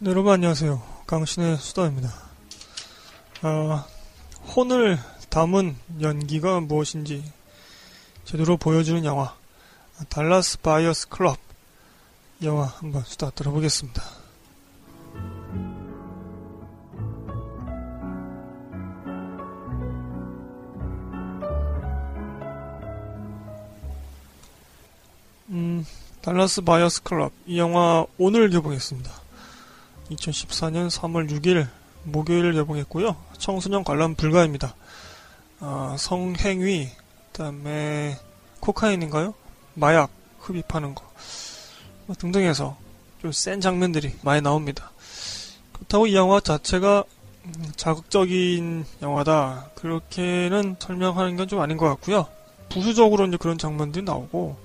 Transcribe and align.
네, 0.00 0.10
여러분 0.10 0.32
안녕하세요. 0.32 0.80
강신의 1.08 1.56
수다입니다. 1.56 2.14
아, 3.42 3.84
혼을 4.54 4.96
담은 5.28 5.74
연기가 6.00 6.60
무엇인지 6.60 7.24
제대로 8.24 8.56
보여주는 8.56 9.04
영화 9.04 9.34
달라스 10.08 10.60
바이어스 10.60 11.08
클럽 11.08 11.36
영화 12.44 12.66
한번 12.66 13.02
수다 13.02 13.30
떨어보겠습니다. 13.30 14.00
음, 25.48 25.84
달라스 26.22 26.60
바이어스 26.60 27.02
클럽 27.02 27.32
이 27.48 27.58
영화 27.58 28.06
오늘 28.16 28.48
개봉했습니다. 28.48 29.27
2014년 30.10 30.88
3월 30.90 31.30
6일 31.30 31.68
목요일 32.04 32.52
개봉했고요. 32.52 33.16
청소년 33.38 33.84
관람 33.84 34.14
불가입니다. 34.14 34.74
아, 35.60 35.96
성행위, 35.98 36.88
그다음에 37.32 38.18
코카인인가요? 38.60 39.34
마약 39.74 40.10
흡입하는 40.40 40.94
거뭐 40.94 42.16
등등해서 42.18 42.76
좀 43.20 43.32
센 43.32 43.60
장면들이 43.60 44.14
많이 44.22 44.40
나옵니다. 44.40 44.92
그렇다고 45.72 46.06
이 46.06 46.14
영화 46.14 46.40
자체가 46.40 47.04
음, 47.46 47.72
자극적인 47.76 48.84
영화다 49.02 49.70
그렇게는 49.74 50.76
설명하는 50.78 51.36
건 51.36 51.48
좀 51.48 51.60
아닌 51.60 51.76
것 51.76 51.86
같고요. 51.88 52.26
부수적으로 52.68 53.26
이제 53.26 53.36
그런 53.36 53.58
장면들이 53.58 54.04
나오고 54.04 54.56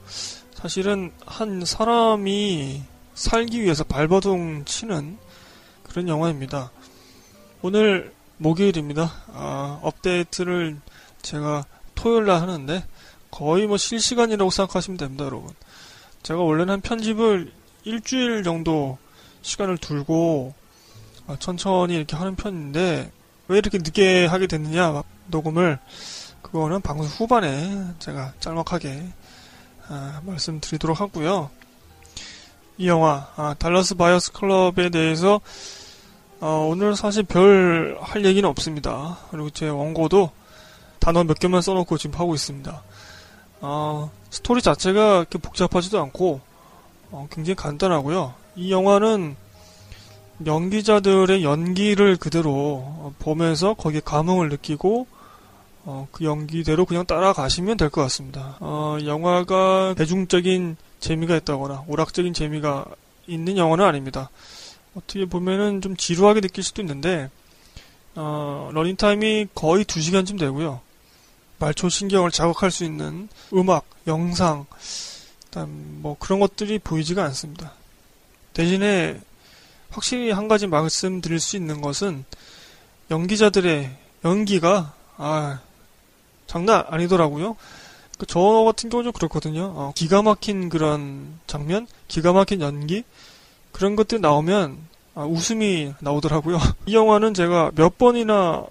사실은 0.56 1.12
한 1.26 1.66
사람이 1.66 2.84
살기 3.16 3.62
위해서 3.62 3.84
발버둥 3.84 4.66
치는 4.66 5.18
그런 5.94 6.08
영화입니다. 6.08 6.72
오늘 7.62 8.12
목요일입니다. 8.38 9.14
아, 9.32 9.80
업데이트를 9.84 10.80
제가 11.22 11.66
토요일 11.94 12.26
날 12.26 12.42
하는데 12.42 12.84
거의 13.30 13.68
뭐 13.68 13.78
실시간이라고 13.78 14.50
생각하시면 14.50 14.98
됩니다, 14.98 15.26
여러분. 15.26 15.54
제가 16.24 16.40
원래는 16.42 16.74
한 16.74 16.82
편집을 16.82 17.52
일주일 17.84 18.42
정도 18.42 18.98
시간을 19.44 19.78
두고 19.78 20.56
아, 21.28 21.38
천천히 21.40 21.94
이렇게 21.94 22.16
하는 22.16 22.36
편인데 22.36 23.12
왜 23.48 23.58
이렇게 23.60 23.78
늦게 23.78 24.26
하게 24.26 24.48
됐느냐 24.48 25.04
녹음을 25.28 25.78
그거는 26.42 26.82
방송 26.82 27.06
후반에 27.06 27.94
제가 28.00 28.34
짤막하게 28.40 29.10
아, 29.90 30.22
말씀드리도록 30.26 31.00
하고요. 31.00 31.52
이 32.80 32.88
영화 32.88 33.32
아, 33.36 33.54
달러스 33.60 33.94
바이어스 33.94 34.32
클럽에 34.32 34.90
대해서 34.90 35.40
어, 36.46 36.68
오늘 36.70 36.94
사실 36.98 37.24
별 37.24 37.98
할 38.02 38.26
얘기는 38.26 38.48
없습니다. 38.50 39.18
그리고 39.32 39.50
제 39.50 39.70
원고도 39.70 40.30
단어 41.00 41.24
몇 41.24 41.40
개만 41.40 41.62
써놓고 41.62 41.98
지금 41.98 42.20
하고 42.20 42.36
있습니다. 42.36 42.84
어, 43.62 44.12
스토리 44.30 44.62
자체가 44.62 45.24
그렇게 45.24 45.38
복잡하지도 45.38 46.02
않고 46.02 46.42
어, 47.12 47.28
굉장히 47.32 47.56
간단하고요. 47.56 48.34
이 48.58 48.72
영화는 48.74 49.38
연기자들의 50.46 51.46
연기를 51.46 52.18
그대로 52.18 53.14
보면서 53.20 53.74
거기에 53.76 54.02
감흥을 54.04 54.50
느끼고 54.50 55.08
어, 55.86 56.08
그 56.12 56.26
연기대로 56.26 56.86
그냥 56.86 57.06
따라가시면 57.06 57.78
될 57.78 57.90
것 57.90 58.02
같습니다. 58.02 58.58
어, 58.60 58.98
영화가 59.06 59.96
대중적인 59.98 60.76
재미가 61.00 61.38
있다거나 61.38 61.86
오락적인 61.88 62.34
재미가 62.34 62.84
있는 63.28 63.56
영화는 63.56 63.86
아닙니다. 63.86 64.30
어떻게 64.96 65.26
보면은 65.26 65.82
좀 65.82 65.96
지루하게 65.96 66.42
느낄 66.42 66.64
수도 66.64 66.82
있는데 66.82 67.30
어, 68.16 68.70
러닝타임이 68.74 69.48
거의 69.56 69.86
2시간쯤 69.86 70.40
되고요. 70.40 70.82
말초 71.60 71.90
신경을 71.90 72.32
자극할 72.32 72.72
수 72.72 72.84
있는 72.84 73.30
음악, 73.54 73.86
영상, 74.08 74.66
일단 75.46 75.70
뭐 76.02 76.16
그런 76.20 76.40
것들이 76.40 76.80
보이지가 76.80 77.24
않습니다. 77.26 77.74
대신에 78.54 79.20
확실히 79.90 80.32
한 80.32 80.48
가지 80.48 80.68
말씀드릴 80.68 81.40
수 81.40 81.56
있는 81.56 81.82
것은 81.82 82.26
연기자들의 83.12 83.96
연기가 84.26 84.94
아 85.18 85.62
장난 86.48 86.84
아니더라고요. 86.88 87.56
그저 88.18 88.40
같은 88.40 88.90
경우는 88.90 89.12
좀 89.12 89.14
그렇거든요. 89.14 89.64
어, 89.76 89.94
기가 89.96 90.22
막힌 90.22 90.70
그런 90.70 91.40
장면, 91.48 91.88
기가 92.08 92.34
막힌 92.34 92.62
연기 92.62 93.04
그런 93.74 93.98
것들 93.98 94.22
나오면 94.22 94.78
아, 95.16 95.26
웃음이 95.26 95.94
나오더라고요. 96.00 96.58
이 96.88 96.96
영화는 96.96 97.34
제가 97.34 97.72
몇 97.76 97.98
번이나 97.98 98.66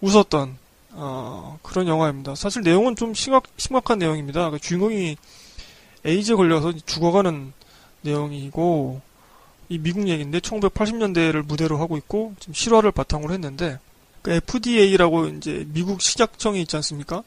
웃었던 0.00 0.58
어, 0.94 1.58
그런 1.62 1.86
영화입니다. 1.86 2.34
사실 2.34 2.62
내용은 2.62 2.96
좀 2.96 3.14
심각, 3.14 3.44
심각한 3.56 3.98
내용입니다. 3.98 4.50
그 4.50 4.58
주인공이 4.58 5.16
에이즈 6.04 6.36
걸려서 6.36 6.72
죽어가는 6.84 7.52
내용이고 8.02 9.00
이 9.68 9.78
미국 9.78 10.08
얘기인데 10.08 10.40
1980년대를 10.40 11.42
무대로 11.42 11.78
하고 11.78 11.96
있고 11.96 12.34
지금 12.40 12.52
실화를 12.52 12.90
바탕으로 12.90 13.32
했는데 13.32 13.78
그 14.20 14.32
FDA라고 14.32 15.28
이제 15.28 15.64
미국 15.68 16.02
식약청이 16.02 16.60
있지 16.62 16.76
않습니까? 16.76 17.22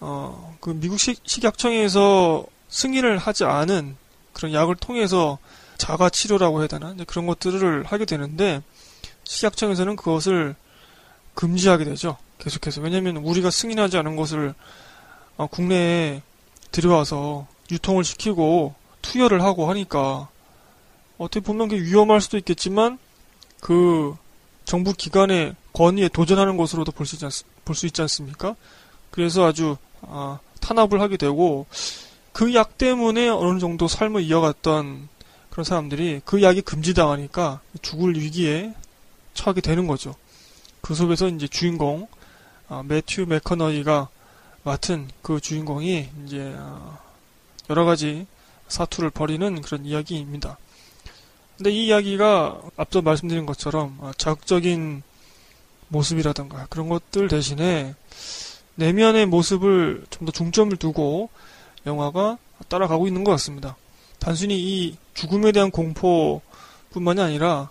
어, 0.00 0.56
그 0.60 0.70
미국 0.70 0.98
식, 0.98 1.20
식약청에서 1.24 2.44
승인을 2.68 3.18
하지 3.18 3.44
않은 3.44 3.96
그런 4.32 4.52
약을 4.52 4.76
통해서 4.76 5.38
자가 5.82 6.10
치료라고 6.10 6.60
해야 6.60 6.68
되나? 6.68 6.94
그런 7.08 7.26
것들을 7.26 7.82
하게 7.82 8.04
되는데 8.04 8.62
식약청에서는 9.24 9.96
그것을 9.96 10.54
금지하게 11.34 11.84
되죠. 11.84 12.18
계속해서. 12.38 12.80
왜냐면 12.80 13.16
우리가 13.16 13.50
승인하지 13.50 13.96
않은 13.98 14.14
것을 14.14 14.54
어, 15.36 15.48
국내에 15.48 16.22
들여와서 16.70 17.48
유통을 17.72 18.04
시키고 18.04 18.76
투여를 19.02 19.42
하고 19.42 19.68
하니까 19.70 20.28
어떻게 21.18 21.40
보면 21.40 21.66
그게 21.66 21.82
위험할 21.82 22.20
수도 22.20 22.38
있겠지만 22.38 23.00
그 23.60 24.16
정부 24.64 24.92
기관의 24.92 25.56
권위에 25.72 26.10
도전하는 26.10 26.56
것으로도 26.56 26.92
볼 26.92 27.06
수 27.06 27.16
있지, 27.16 27.44
볼수 27.64 27.86
있지 27.86 28.00
않습니까? 28.02 28.54
그래서 29.10 29.46
아주 29.46 29.76
아, 30.02 30.38
탄압을 30.60 31.00
하게 31.00 31.16
되고 31.16 31.66
그 32.32 32.54
약 32.54 32.78
때문에 32.78 33.28
어느 33.28 33.58
정도 33.58 33.88
삶을 33.88 34.22
이어갔던 34.22 35.08
그런 35.52 35.64
사람들이 35.64 36.22
그 36.24 36.42
약이 36.42 36.62
금지당하니까 36.62 37.60
죽을 37.82 38.18
위기에 38.18 38.72
처하게 39.34 39.60
되는 39.60 39.86
거죠. 39.86 40.14
그 40.80 40.94
속에서 40.94 41.28
이제 41.28 41.46
주인공 41.46 42.08
어, 42.70 42.82
매튜 42.82 43.26
맥커너이가 43.26 44.08
맡은 44.62 45.08
그 45.20 45.40
주인공이 45.40 46.08
이제 46.24 46.54
어, 46.56 46.98
여러 47.68 47.84
가지 47.84 48.26
사투를 48.68 49.10
벌이는 49.10 49.60
그런 49.60 49.84
이야기입니다. 49.84 50.56
근데 51.58 51.70
이 51.70 51.88
이야기가 51.88 52.62
앞서 52.78 53.02
말씀드린 53.02 53.44
것처럼 53.44 53.98
어, 54.00 54.10
자극적인 54.16 55.02
모습이라든가 55.88 56.64
그런 56.70 56.88
것들 56.88 57.28
대신에 57.28 57.94
내면의 58.76 59.26
모습을 59.26 60.06
좀 60.08 60.24
더 60.24 60.32
중점을 60.32 60.74
두고 60.78 61.28
영화가 61.84 62.38
따라가고 62.68 63.06
있는 63.06 63.22
것 63.22 63.32
같습니다. 63.32 63.76
단순히 64.22 64.54
이 64.56 64.96
죽음에 65.14 65.50
대한 65.50 65.72
공포뿐만이 65.72 67.20
아니라 67.20 67.70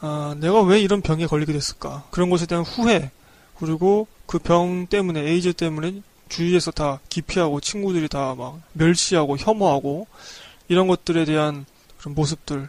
아, 0.00 0.34
내가 0.38 0.60
왜 0.60 0.80
이런 0.80 1.00
병에 1.00 1.26
걸리게 1.26 1.52
됐을까 1.52 2.04
그런 2.10 2.28
것에 2.28 2.44
대한 2.44 2.62
후회 2.62 3.10
그리고 3.58 4.06
그 4.26 4.38
병 4.38 4.86
때문에 4.86 5.20
에이즈 5.20 5.54
때문에 5.54 6.02
주위에서 6.28 6.70
다 6.70 7.00
기피하고 7.08 7.60
친구들이 7.60 8.08
다 8.08 8.34
막 8.36 8.60
멸시하고 8.74 9.38
혐오하고 9.38 10.06
이런 10.68 10.86
것들에 10.88 11.24
대한 11.24 11.64
그런 11.98 12.14
모습들 12.14 12.68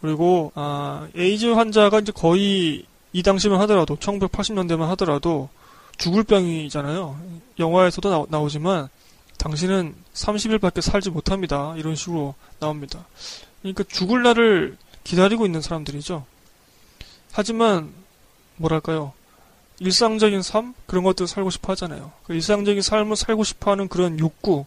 그리고 0.00 0.52
아, 0.54 1.08
에이즈 1.16 1.46
환자가 1.46 1.98
이제 2.00 2.12
거의 2.12 2.84
이 3.12 3.22
당시만 3.22 3.60
하더라도 3.62 3.96
1980년대만 3.96 4.86
하더라도 4.90 5.48
죽을 5.98 6.22
병이잖아요. 6.24 7.18
영화에서도 7.58 8.28
나, 8.30 8.38
오지만 8.40 8.88
당신은 9.44 9.94
30일밖에 10.14 10.80
살지 10.80 11.10
못합니다. 11.10 11.74
이런 11.76 11.94
식으로 11.94 12.34
나옵니다. 12.60 13.04
그러니까 13.60 13.84
죽을 13.84 14.22
날을 14.22 14.78
기다리고 15.04 15.44
있는 15.44 15.60
사람들이죠. 15.60 16.24
하지만 17.30 17.92
뭐랄까요? 18.56 19.12
일상적인 19.80 20.40
삶 20.40 20.72
그런 20.86 21.04
것들 21.04 21.26
살고 21.26 21.50
싶어 21.50 21.72
하잖아요. 21.72 22.10
그 22.24 22.32
일상적인 22.32 22.80
삶을 22.80 23.16
살고 23.16 23.44
싶어 23.44 23.72
하는 23.72 23.86
그런 23.86 24.18
욕구 24.18 24.64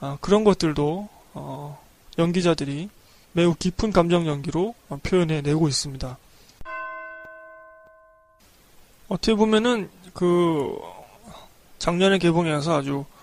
아, 0.00 0.18
그런 0.20 0.42
것들도 0.42 1.08
어, 1.34 1.80
연기자들이 2.18 2.88
매우 3.34 3.54
깊은 3.54 3.92
감정 3.92 4.26
연기로 4.26 4.74
어, 4.88 4.98
표현해 5.00 5.42
내고 5.42 5.68
있습니다. 5.68 6.18
어떻게 9.06 9.34
보면은 9.36 9.90
그 10.12 10.76
작년에 11.78 12.18
개봉해서 12.18 12.76
아주 12.76 13.04
어, 13.04 13.13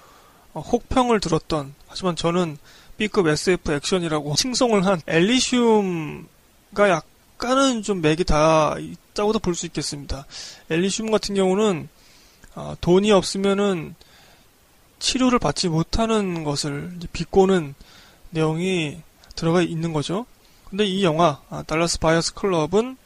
혹평을 0.60 1.20
들었던 1.20 1.74
하지만 1.88 2.16
저는 2.16 2.58
B급 2.98 3.28
SF 3.28 3.72
액션이라고 3.74 4.36
칭송을 4.38 4.86
한 4.86 5.02
엘리시움과 5.08 6.90
약간은 6.90 7.84
좀 7.84 8.02
맥이 8.02 8.24
닿아 8.24 8.76
있다고도 8.78 9.40
볼 9.40 9.56
수 9.56 9.66
있겠습니다. 9.66 10.26
엘리시움 10.70 11.12
같은 11.12 11.36
경우는 11.36 11.90
아, 12.54 12.76
돈이 12.82 13.12
없으면은 13.12 13.96
치료를 15.00 15.40
받지 15.40 15.68
못하는 15.68 16.44
것을 16.44 16.98
비꼬는 17.12 17.74
내용이 18.30 19.02
들어가 19.36 19.62
있는 19.62 19.94
거죠. 19.94 20.26
근데 20.70 20.86
이 20.86 21.04
영화 21.04 21.42
아, 21.50 21.64
달라스 21.64 22.00
바이어스 22.00 22.34
클럽은 22.36 22.98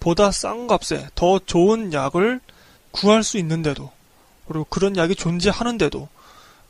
보다 0.00 0.30
싼 0.30 0.66
값에 0.66 1.08
더 1.14 1.38
좋은 1.38 1.92
약을 1.92 2.40
구할 2.90 3.22
수 3.22 3.38
있는데도 3.38 3.90
그리고 4.46 4.64
그런 4.68 4.96
약이 4.96 5.14
존재하는데도 5.14 6.08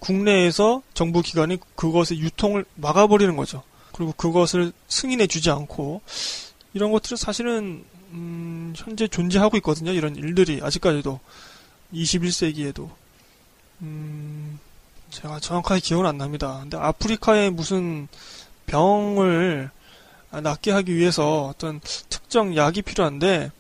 국내에서 0.05 0.83
정부 0.93 1.23
기관이 1.23 1.59
그것의 1.77 2.21
유통을 2.21 2.67
막아버리는 2.75 3.35
거죠. 3.37 3.63
그리고 3.93 4.13
그것을 4.13 4.73
승인해 4.89 5.27
주지 5.27 5.51
않고 5.51 6.03
이런 6.75 6.93
것들은 6.93 7.17
사실은 7.17 7.85
음, 8.11 8.75
현재 8.77 9.09
존재하고 9.09 9.57
있거든요. 9.59 9.93
이런 9.93 10.15
일들이 10.17 10.61
아직까지도 10.63 11.21
21세기에도 11.95 12.91
음, 13.81 14.59
제가 15.09 15.41
정확하게 15.41 15.81
기억은 15.81 16.05
안 16.05 16.19
납니다. 16.19 16.59
근데 16.61 16.77
아프리카에 16.77 17.49
무슨 17.49 18.09
병을 18.67 19.71
낫게 20.31 20.71
하기 20.71 20.95
위해서 20.95 21.47
어떤 21.47 21.81
특정 22.11 22.55
약이 22.57 22.83
필요한데 22.83 23.53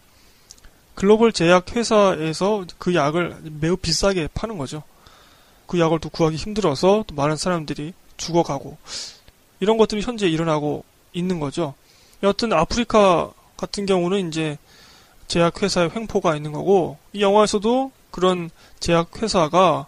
글로벌 0.94 1.32
제약 1.32 1.74
회사에서 1.74 2.66
그 2.78 2.94
약을 2.94 3.38
매우 3.60 3.76
비싸게 3.76 4.28
파는 4.34 4.58
거죠. 4.58 4.82
그 5.66 5.78
약을 5.78 5.98
또 6.00 6.08
구하기 6.08 6.36
힘들어서 6.36 7.04
또 7.06 7.14
많은 7.14 7.36
사람들이 7.36 7.92
죽어가고 8.16 8.76
이런 9.60 9.76
것들이 9.76 10.02
현재 10.02 10.28
일어나고 10.28 10.84
있는 11.12 11.40
거죠. 11.40 11.74
여하튼 12.22 12.52
아프리카 12.52 13.32
같은 13.56 13.86
경우는 13.86 14.28
이제 14.28 14.58
제약 15.26 15.62
회사의 15.62 15.90
횡포가 15.94 16.36
있는 16.36 16.52
거고 16.52 16.98
이 17.12 17.22
영화에서도 17.22 17.92
그런 18.10 18.50
제약 18.80 19.22
회사가 19.22 19.86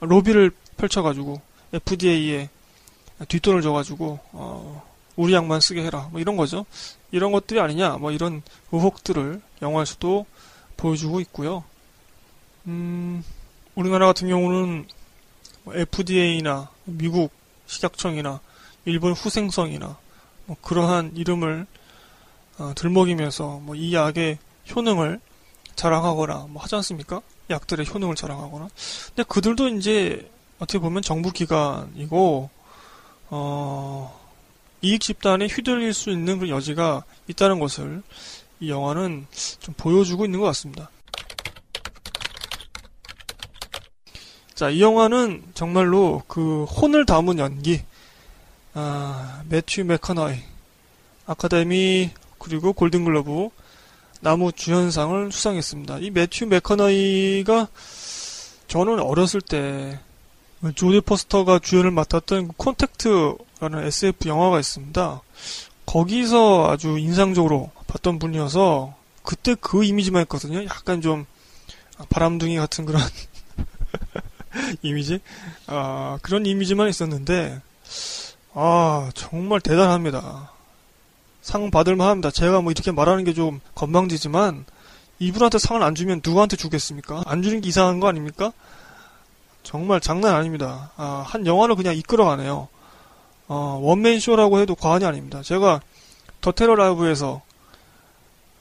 로비를 0.00 0.52
펼쳐가지고 0.76 1.40
FDA에 1.72 2.48
뒷돈을 3.28 3.62
줘가지고 3.62 4.18
어, 4.32 4.82
우리 5.16 5.34
약만 5.34 5.60
쓰게 5.60 5.84
해라 5.84 6.08
뭐 6.10 6.20
이런 6.20 6.36
거죠. 6.36 6.64
이런 7.10 7.32
것들이 7.32 7.60
아니냐 7.60 7.98
뭐 7.98 8.12
이런 8.12 8.42
의혹들을 8.72 9.40
영화에서도 9.60 10.26
보여주고 10.76 11.20
있고요. 11.20 11.64
음, 12.66 13.22
우리나라 13.74 14.06
같은 14.06 14.28
경우는 14.28 14.86
FDA나 15.74 16.68
미국 16.84 17.32
식약청이나 17.66 18.40
일본 18.84 19.12
후생성이나 19.12 19.96
뭐 20.46 20.56
그러한 20.62 21.12
이름을 21.16 21.66
어, 22.58 22.72
들먹이면서 22.76 23.60
뭐 23.62 23.74
이 23.76 23.94
약의 23.94 24.38
효능을 24.74 25.20
자랑하거나 25.76 26.46
뭐 26.50 26.62
하지 26.62 26.74
않습니까? 26.76 27.22
약들의 27.48 27.86
효능을 27.92 28.14
자랑하거나. 28.14 28.68
근데 29.08 29.22
그들도 29.26 29.68
이제 29.68 30.30
어떻게 30.58 30.78
보면 30.78 31.02
정부 31.02 31.32
기관이고 31.32 32.50
어, 33.30 34.20
이익 34.82 35.00
집단에 35.00 35.46
휘둘릴 35.46 35.94
수 35.94 36.10
있는 36.10 36.38
그런 36.38 36.50
여지가 36.54 37.04
있다는 37.28 37.58
것을 37.60 38.02
이 38.60 38.70
영화는 38.70 39.26
좀 39.58 39.74
보여주고 39.76 40.24
있는 40.26 40.40
것 40.40 40.46
같습니다. 40.46 40.90
자, 44.60 44.68
이 44.68 44.82
영화는 44.82 45.42
정말로 45.54 46.22
그 46.28 46.64
혼을 46.64 47.06
담은 47.06 47.38
연기, 47.38 47.80
아, 48.74 49.40
매튜 49.48 49.84
맥커너이, 49.84 50.36
아카데미 51.24 52.10
그리고 52.36 52.74
골든글러브 52.74 53.48
나무 54.20 54.52
주연상을 54.52 55.32
수상했습니다. 55.32 56.00
이 56.00 56.10
매튜 56.10 56.44
맥커너이가 56.44 57.68
저는 58.68 59.00
어렸을 59.00 59.40
때 59.40 59.98
조디 60.74 61.00
포스터가 61.06 61.60
주연을 61.60 61.90
맡았던 61.92 62.48
그 62.48 62.54
콘택트라는 62.58 63.86
SF 63.86 64.28
영화가 64.28 64.60
있습니다. 64.60 65.22
거기서 65.86 66.70
아주 66.70 66.98
인상적으로 66.98 67.70
봤던 67.86 68.18
분이어서 68.18 68.94
그때 69.22 69.56
그 69.58 69.84
이미지만 69.84 70.20
했거든요. 70.20 70.62
약간 70.64 71.00
좀 71.00 71.24
바람둥이 72.10 72.56
같은 72.56 72.84
그런 72.84 73.00
이미지? 74.82 75.20
아, 75.66 76.18
그런 76.22 76.46
이미지만 76.46 76.88
있었는데, 76.88 77.60
아, 78.54 79.10
정말 79.14 79.60
대단합니다. 79.60 80.50
상 81.42 81.70
받을만 81.70 82.08
합니다. 82.08 82.30
제가 82.30 82.60
뭐 82.60 82.70
이렇게 82.72 82.90
말하는 82.92 83.24
게 83.24 83.32
좀 83.32 83.60
건방지지만, 83.74 84.64
이분한테 85.18 85.58
상을 85.58 85.82
안 85.82 85.94
주면 85.94 86.20
누구한테 86.24 86.56
주겠습니까? 86.56 87.22
안 87.26 87.42
주는 87.42 87.60
게 87.60 87.68
이상한 87.68 88.00
거 88.00 88.08
아닙니까? 88.08 88.52
정말 89.62 90.00
장난 90.00 90.34
아닙니다. 90.34 90.90
아, 90.96 91.22
한 91.26 91.46
영화를 91.46 91.76
그냥 91.76 91.94
이끌어가네요. 91.94 92.68
어, 93.48 93.78
원맨쇼라고 93.82 94.60
해도 94.60 94.74
과언이 94.74 95.04
아닙니다. 95.04 95.42
제가 95.42 95.80
더 96.40 96.52
테러 96.52 96.74
라이브에서 96.74 97.42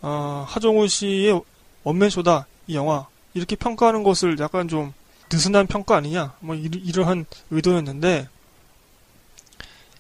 어, 0.01 0.45
하정우 0.47 0.87
씨의 0.87 1.41
원맨쇼다 1.83 2.47
이 2.67 2.75
영화 2.75 3.05
이렇게 3.33 3.55
평가하는 3.55 4.03
것을 4.03 4.37
약간 4.39 4.67
좀 4.67 4.93
느슨한 5.31 5.67
평가 5.67 5.95
아니냐 5.95 6.33
뭐 6.39 6.55
이러, 6.55 7.05
한 7.05 7.25
의도였는데 7.51 8.27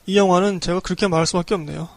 이 0.07 0.17
영화는 0.17 0.59
제가 0.59 0.79
그렇게 0.79 1.07
말할 1.07 1.27
수밖에 1.27 1.53
없네요. 1.55 1.87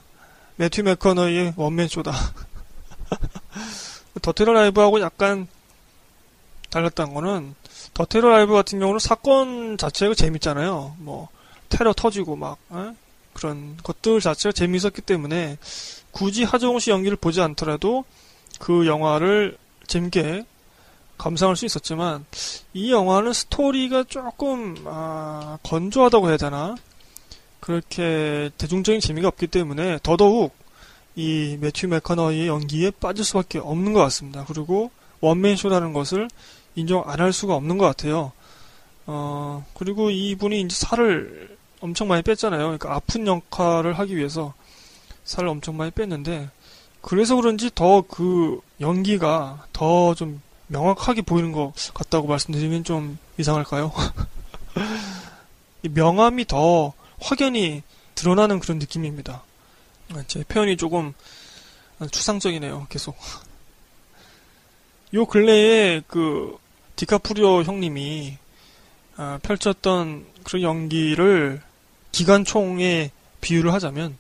매튜 0.57 0.83
맥커너의 0.83 1.55
원맨쇼다. 1.57 2.13
더 4.21 4.33
테러 4.33 4.53
라이브하고 4.53 5.01
약간 5.01 5.49
달랐던 6.71 7.15
거는 7.15 7.55
더 7.95 8.05
테러 8.05 8.29
라이브 8.29 8.53
같은 8.53 8.79
경우는 8.79 8.99
사건 8.99 9.79
자체가 9.79 10.15
재밌잖아요. 10.15 10.97
뭐 10.99 11.29
테러 11.69 11.93
터지고 11.93 12.37
막 12.37 12.59
에? 12.73 12.95
그런 13.33 13.77
것들 13.83 14.21
자체가 14.21 14.53
재미있었기 14.53 15.03
때문에 15.03 15.59
굳이 16.11 16.45
하정우 16.45 16.81
씨 16.81 16.91
연기를 16.91 17.17
보지 17.17 17.41
않더라도 17.41 18.05
그 18.59 18.87
영화를 18.87 19.57
재밌게 19.87 20.45
감상할 21.19 21.57
수 21.57 21.67
있었지만 21.67 22.25
이 22.75 22.91
영화는 22.93 23.33
스토리가 23.33 24.05
조금 24.05 24.75
아, 24.87 25.59
건조하다고 25.63 26.29
해야 26.29 26.37
되나 26.37 26.75
그렇게 27.61 28.51
대중적인 28.59 29.01
재미가 29.01 29.29
없기 29.29 29.47
때문에 29.47 29.99
더더욱 30.03 30.53
이 31.15 31.59
매튜 31.61 31.87
맥커너의 31.89 32.49
연기에 32.49 32.91
빠질 32.91 33.25
수밖에 33.25 33.59
없는 33.59 33.93
것 33.93 34.01
같습니다. 34.01 34.45
그리고 34.49 34.91
원맨쇼라는 35.21 35.93
것을 35.93 36.29
인정 36.75 37.05
안 37.07 37.21
할 37.21 37.33
수가 37.33 37.55
없는 37.55 37.79
것 37.79 37.87
같아요. 37.87 38.33
어, 39.07 39.65
그리고 39.75 40.11
이분이 40.11 40.61
이제 40.63 40.75
살을 40.75 41.57
엄청 41.81 42.09
많이 42.09 42.23
뺐잖아요. 42.23 42.63
그러니까 42.63 42.95
아픈 42.95 43.27
역할을 43.27 43.93
하기 43.99 44.17
위해서 44.17 44.55
살을 45.25 45.49
엄청 45.51 45.77
많이 45.77 45.91
뺐는데, 45.91 46.49
그래서 47.01 47.37
그런지 47.37 47.71
더 47.75 48.03
그 48.09 48.61
연기가 48.81 49.67
더 49.73 50.15
좀 50.15 50.41
명확하게 50.73 51.23
보이는 51.23 51.53
것 51.53 51.73
같다고 51.93 52.27
말씀드리면 52.27 52.85
좀 52.85 53.19
이상할까요? 53.39 53.93
명암이 55.83 56.47
더 56.47 56.95
확연히 57.21 57.83
드러나는 58.15 58.59
그런 58.59 58.79
느낌입니다. 58.79 59.43
제 60.27 60.43
표현이 60.45 60.77
조금 60.79 61.13
추상적이네요, 62.11 62.87
계속. 62.89 63.17
요 65.15 65.27
근래에 65.27 66.03
그 66.07 66.57
디카프리오 66.97 67.63
형님이 67.65 68.39
아, 69.17 69.39
펼쳤던 69.43 70.25
그런 70.43 70.63
연기를 70.63 71.61
기관총에 72.13 73.11
비유를 73.43 73.73
하자면 73.75 74.17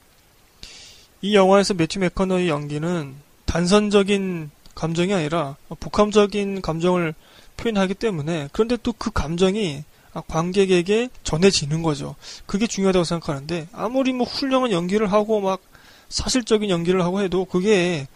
이 1.23 1.35
영화에서 1.35 1.73
매튜 1.73 1.99
맥커너의 1.99 2.49
연기는 2.49 3.15
단선적인 3.47 4.51
감정이 4.75 5.13
아니라 5.13 5.57
복합적인 5.81 6.63
감정을 6.63 7.15
표현하기 7.57 7.95
때문에 7.95 8.49
그런데 8.53 8.77
또 8.77 8.93
그 8.93 9.11
감정이 9.11 9.85
관객에게 10.13 11.09
전해지는 11.25 11.83
거죠. 11.83 12.15
그게 12.47 12.67
중요하다고 12.67 13.05
생각하는데 13.05 13.69
아무리 13.73 14.13
뭐 14.13 14.27
훌륭한 14.27 14.71
연기를 14.71 15.11
하고 15.11 15.41
막 15.41 15.61
사실적인 16.09 16.69
연기를 16.69 17.03
하고 17.03 17.21
해도 17.23 17.47
그게 17.47 18.07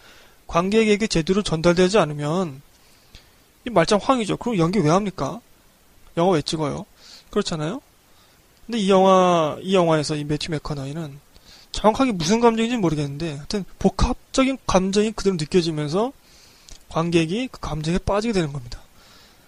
관객에게 0.45 1.07
제대로 1.07 1.41
전달되지 1.41 1.97
않으면 1.97 2.61
이 3.65 3.69
말짱 3.69 3.99
황이죠. 4.01 4.37
그럼 4.37 4.57
연기 4.59 4.79
왜 4.79 4.89
합니까? 4.89 5.41
영화 6.15 6.31
왜 6.33 6.41
찍어요? 6.41 6.85
그렇잖아요? 7.31 7.81
근데 8.65 8.79
이 8.79 8.89
영화, 8.89 9.57
이 9.61 9.73
영화에서 9.73 10.15
이 10.15 10.23
매튜 10.23 10.51
맥커나이는 10.51 11.19
정확하게 11.71 12.13
무슨 12.13 12.39
감정인지 12.39 12.77
모르겠는데, 12.77 13.35
하여튼 13.35 13.65
복합적인 13.79 14.57
감정이 14.67 15.11
그대로 15.11 15.35
느껴지면서 15.35 16.11
관객이 16.89 17.49
그 17.51 17.59
감정에 17.59 17.97
빠지게 17.97 18.33
되는 18.33 18.53
겁니다. 18.53 18.79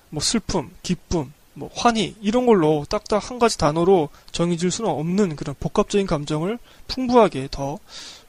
뭐 0.09 0.21
슬픔, 0.21 0.71
기쁨, 0.83 1.31
뭐 1.53 1.69
환희 1.73 2.15
이런 2.21 2.45
걸로 2.45 2.85
딱딱 2.89 3.29
한 3.29 3.39
가지 3.39 3.57
단어로 3.57 4.09
정해질 4.31 4.71
수는 4.71 4.89
없는 4.89 5.35
그런 5.35 5.55
복합적인 5.59 6.07
감정을 6.07 6.57
풍부하게 6.87 7.49
더 7.51 7.79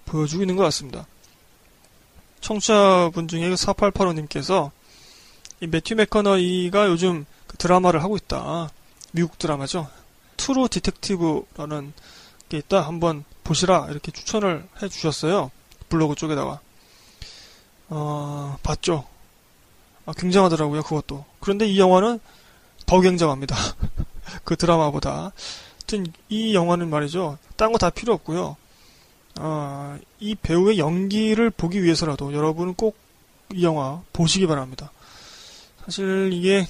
보여주고 0.06 0.42
있는 0.42 0.56
것 0.56 0.64
같습니다. 0.64 1.06
청취자분 2.40 3.28
중에 3.28 3.50
4885님께서 3.50 4.70
이 5.60 5.66
매튜 5.66 5.94
맥커너이가 5.94 6.88
요즘 6.88 7.26
그 7.46 7.56
드라마를 7.56 8.02
하고 8.02 8.16
있다. 8.16 8.70
미국 9.12 9.38
드라마죠. 9.38 9.88
트루 10.36 10.68
디텍티브라는 10.68 11.92
게 12.48 12.58
있다. 12.58 12.80
한번 12.80 13.24
보시라. 13.44 13.88
이렇게 13.90 14.10
추천을 14.10 14.66
해 14.82 14.88
주셨어요. 14.88 15.50
블로그 15.88 16.14
쪽에다가. 16.14 16.60
어, 17.90 18.56
봤죠. 18.62 19.04
아, 20.06 20.12
굉장하더라고요. 20.16 20.82
그것도. 20.82 21.24
그런데 21.40 21.66
이 21.66 21.78
영화는 21.78 22.18
더 22.86 23.00
굉장합니다. 23.00 23.54
그 24.44 24.56
드라마보다. 24.56 25.32
하여튼 25.82 26.12
이 26.28 26.54
영화는 26.54 26.88
말이죠. 26.88 27.38
딴 27.56 27.72
거 27.72 27.78
다 27.78 27.90
필요 27.90 28.14
없고요. 28.14 28.56
어, 29.40 29.98
이 30.18 30.34
배우의 30.34 30.78
연기를 30.78 31.50
보기 31.50 31.82
위해서라도 31.82 32.32
여러분은 32.32 32.74
꼭 32.74 33.10
이 33.52 33.64
영화 33.64 34.00
보시기 34.12 34.46
바랍니다. 34.46 34.92
사실 35.84 36.30
이게 36.32 36.68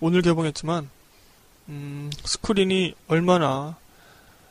오늘 0.00 0.22
개봉했지만 0.22 0.90
음, 1.68 2.10
스크린이 2.24 2.94
얼마나 3.06 3.76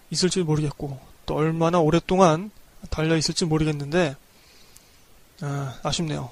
있을지 0.10 0.42
모르겠고 0.44 0.98
또 1.26 1.36
얼마나 1.36 1.80
오랫동안 1.80 2.52
달려 2.90 3.18
있을지 3.18 3.44
모르겠는데 3.44 4.16
아, 5.42 5.80
아쉽네요. 5.84 6.30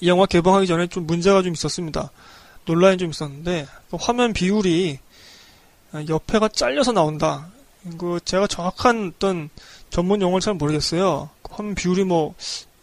이 0.00 0.08
영화 0.08 0.26
개봉하기 0.26 0.66
전에 0.66 0.86
좀 0.88 1.06
문제가 1.06 1.42
좀 1.42 1.52
있었습니다. 1.52 2.10
논란이 2.66 2.98
좀 2.98 3.10
있었는데 3.10 3.66
그 3.90 3.96
화면 3.98 4.32
비율이 4.32 4.98
옆에가 6.08 6.48
잘려서 6.48 6.92
나온다. 6.92 7.48
그 7.98 8.18
제가 8.24 8.46
정확한 8.46 9.12
어떤 9.16 9.48
전문 9.90 10.20
용어를 10.20 10.40
잘 10.40 10.54
모르겠어요. 10.54 11.30
그 11.42 11.54
화면 11.54 11.74
비율이 11.74 12.04
뭐 12.04 12.34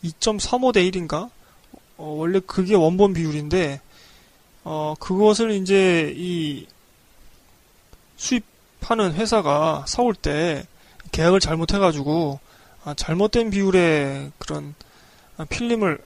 2.35대 0.04 0.90
1인가? 0.92 1.30
어, 1.98 2.06
원래 2.18 2.40
그게 2.46 2.76
원본 2.76 3.14
비율인데 3.14 3.82
어, 4.64 4.96
그것을 5.00 5.52
이제 5.52 6.14
이 6.16 6.66
수입하는 8.16 9.14
회사가 9.14 9.86
사올 9.88 10.16
때 10.16 10.66
계약을 11.12 11.40
잘못해가지고 11.40 12.40
아, 12.40 12.43
잘못된 12.96 13.50
비율의 13.50 14.32
그런 14.38 14.76
아, 15.38 15.46
필름을 15.46 16.00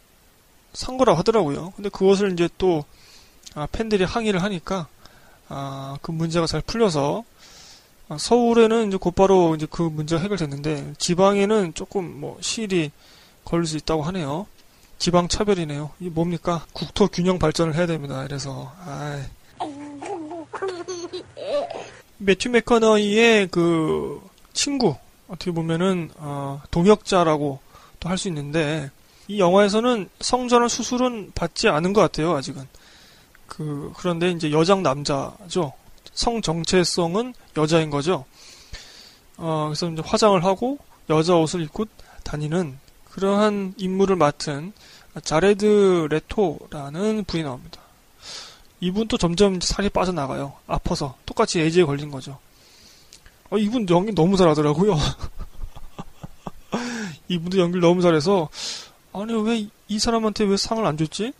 산 0.74 0.98
거라고 0.98 1.18
하더라고요. 1.18 1.74
근데 1.76 1.90
그것을 1.90 2.34
이제 2.34 2.48
또 2.58 2.86
아, 3.56 3.68
팬들이 3.72 4.04
항의를 4.04 4.44
하니까 4.44 4.88
아, 5.50 5.98
그 6.02 6.12
문제가 6.12 6.46
잘 6.46 6.62
풀려서 6.62 7.24
아, 8.10 8.18
서울에는 8.18 8.90
이제 8.90 8.98
곧바로 8.98 9.56
이제 9.56 9.66
그 9.70 9.82
문제가 9.82 10.22
해결됐는데 10.22 10.94
지방에는 10.98 11.74
조금 11.74 12.20
뭐 12.20 12.38
시일이 12.42 12.92
걸릴 13.44 13.66
수 13.66 13.78
있다고 13.78 14.04
하네요. 14.04 14.46
지방 15.00 15.28
차별이네요. 15.28 15.92
이게 16.00 16.10
뭡니까? 16.10 16.66
국토 16.74 17.08
균형 17.08 17.40
발전을 17.40 17.76
해야 17.76 17.86
됩니다. 17.86 18.24
이래서 18.26 18.74
아이. 18.86 19.24
매튜 22.20 22.50
맥커너이의 22.50 23.48
그 23.50 24.22
친구 24.54 24.96
어떻게 25.28 25.52
보면은 25.52 26.12
어, 26.18 26.62
동역자라고 26.72 27.60
또 28.00 28.10
할 28.10 28.18
수 28.18 28.28
있는데 28.28 28.92
이 29.28 29.40
영화에서는 29.40 30.10
성전환 30.22 30.70
수술은 30.70 31.32
받지 31.36 31.68
않은 31.68 31.94
것 31.94 32.02
같아요 32.02 32.36
아직은 32.36 32.68
그 33.48 33.92
그런데 33.98 34.32
이제 34.32 34.52
여장 34.52 34.84
남자죠 34.84 35.74
성 36.14 36.42
정체성은 36.42 37.34
여자인 37.58 37.90
거죠 37.90 38.26
어 39.38 39.66
그래서 39.68 39.90
이제 39.90 40.02
화장을 40.06 40.44
하고 40.44 40.78
여자 41.10 41.36
옷을 41.36 41.62
입고 41.62 41.86
다니는 42.24 42.78
그러한 43.12 43.74
임무를 43.78 44.16
맡은 44.16 44.74
자레드 45.24 46.08
레토라는 46.12 47.24
분이 47.26 47.44
나옵니다. 47.44 47.82
이분도 48.80 49.18
점점 49.18 49.60
살이 49.60 49.90
빠져나가요. 49.90 50.54
아파서. 50.68 51.16
똑같이 51.26 51.60
에이즈에 51.60 51.84
걸린 51.84 52.12
거죠. 52.12 52.38
어, 53.50 53.58
이분 53.58 53.88
연기 53.90 54.14
너무 54.14 54.38
잘하더라고요. 54.38 54.98
이분도 57.30 57.58
연기를 57.58 57.82
너무 57.82 58.02
잘해서, 58.02 58.50
아니, 59.14 59.34
왜 59.34 59.68
이 59.90 60.00
사람한테 60.00 60.44
왜 60.44 60.58
상을 60.58 60.86
안 60.86 60.98
줬지? 60.98 61.32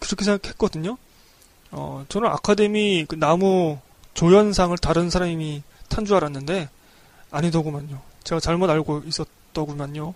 그렇게 0.00 0.24
생각했거든요. 0.24 0.96
어, 1.70 2.04
저는 2.08 2.28
아카데미 2.28 3.04
그 3.06 3.14
나무 3.14 3.78
조연상을 4.14 4.76
다른 4.78 5.08
사람이 5.08 5.62
탄 5.88 6.04
줄 6.04 6.16
알았는데, 6.16 6.68
아니더구만요. 7.30 8.00
제가 8.24 8.40
잘못 8.40 8.70
알고 8.70 9.02
있었더구만요. 9.06 10.14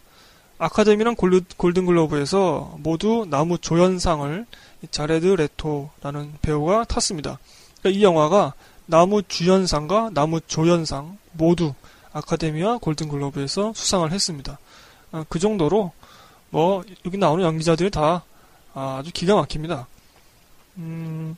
아카데미랑 0.58 1.14
골든글로브에서 1.56 2.76
모두 2.78 3.26
나무 3.28 3.58
조연상을 3.58 4.46
자레드 4.90 5.26
레토라는 5.26 6.34
배우가 6.42 6.84
탔습니다. 6.84 7.38
그러니까 7.80 7.98
이 7.98 8.02
영화가 8.02 8.54
나무 8.86 9.22
주연상과 9.22 10.10
나무 10.12 10.40
조연상 10.40 11.18
모두 11.32 11.74
아카데미와 12.12 12.78
골든글로브에서 12.78 13.72
수상을 13.74 14.10
했습니다. 14.12 14.58
아, 15.12 15.24
그 15.28 15.38
정도로 15.38 15.92
뭐 16.50 16.84
여기 17.04 17.18
나오는 17.18 17.44
연기자들이 17.44 17.90
다 17.90 18.24
아주 18.74 19.10
기가 19.12 19.34
막힙니다. 19.34 19.86
음, 20.78 21.36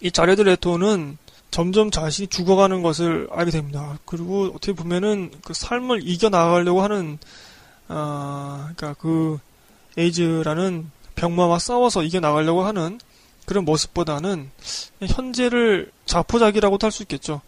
이 0.00 0.10
자레드 0.10 0.42
레토는 0.42 1.18
점점 1.50 1.90
자신이 1.90 2.28
죽어가는 2.28 2.82
것을 2.82 3.28
알게 3.32 3.50
됩니다. 3.50 3.98
그리고 4.04 4.44
어떻게 4.46 4.72
보면은 4.72 5.32
그 5.44 5.54
삶을 5.54 6.06
이겨 6.06 6.28
나가려고 6.28 6.82
하는 6.82 7.18
아, 7.88 8.70
그러니까 8.76 9.00
그 9.00 9.38
에이즈라는 9.96 10.90
병마와 11.14 11.58
싸워서 11.58 12.02
이겨 12.04 12.20
나가려고 12.20 12.62
하는 12.62 13.00
그런 13.46 13.64
모습보다는 13.64 14.50
현재를 15.00 15.90
자포자기라고도 16.08 16.86
할 16.86 16.90
수 16.90 17.02
있겠죠. 17.04 17.40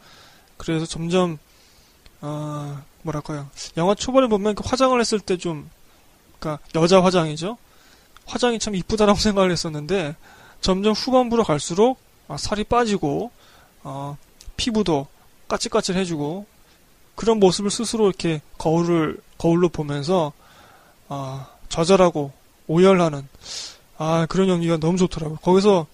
그래서 0.57 0.87
점점 0.87 1.38
어, 2.21 2.83
뭐랄까요. 3.02 3.49
영화 3.76 3.95
초반에 3.95 4.26
보면 4.29 4.55
그 4.55 4.62
화장을 4.64 4.99
했을 5.00 5.19
때 5.19 5.37
좀, 5.37 5.71
그니까 6.38 6.59
여자 6.75 7.02
화장이죠. 7.02 7.57
화장이 8.26 8.59
참 8.59 8.75
이쁘다라고 8.76 9.19
생각을 9.19 9.50
했었는데 9.50 10.14
점점 10.61 10.93
후반부로 10.93 11.43
갈수록 11.45 11.99
아, 12.29 12.37
살이 12.37 12.62
빠지고 12.64 13.31
어, 13.83 14.17
피부도 14.57 15.07
까칠까칠해지고 15.49 16.47
그런 17.17 17.40
모습을 17.40 17.71
스스로 17.71 18.07
이렇게 18.07 18.40
거울을 18.59 19.21
거울로 19.38 19.69
보면서 19.71 20.33
아, 21.09 21.49
좌절하고 21.71 22.33
오열하는 22.69 23.26
아 23.97 24.26
그런 24.29 24.49
연기가 24.49 24.76
너무 24.76 24.97
좋더라고요. 24.99 25.38
거기서 25.38 25.87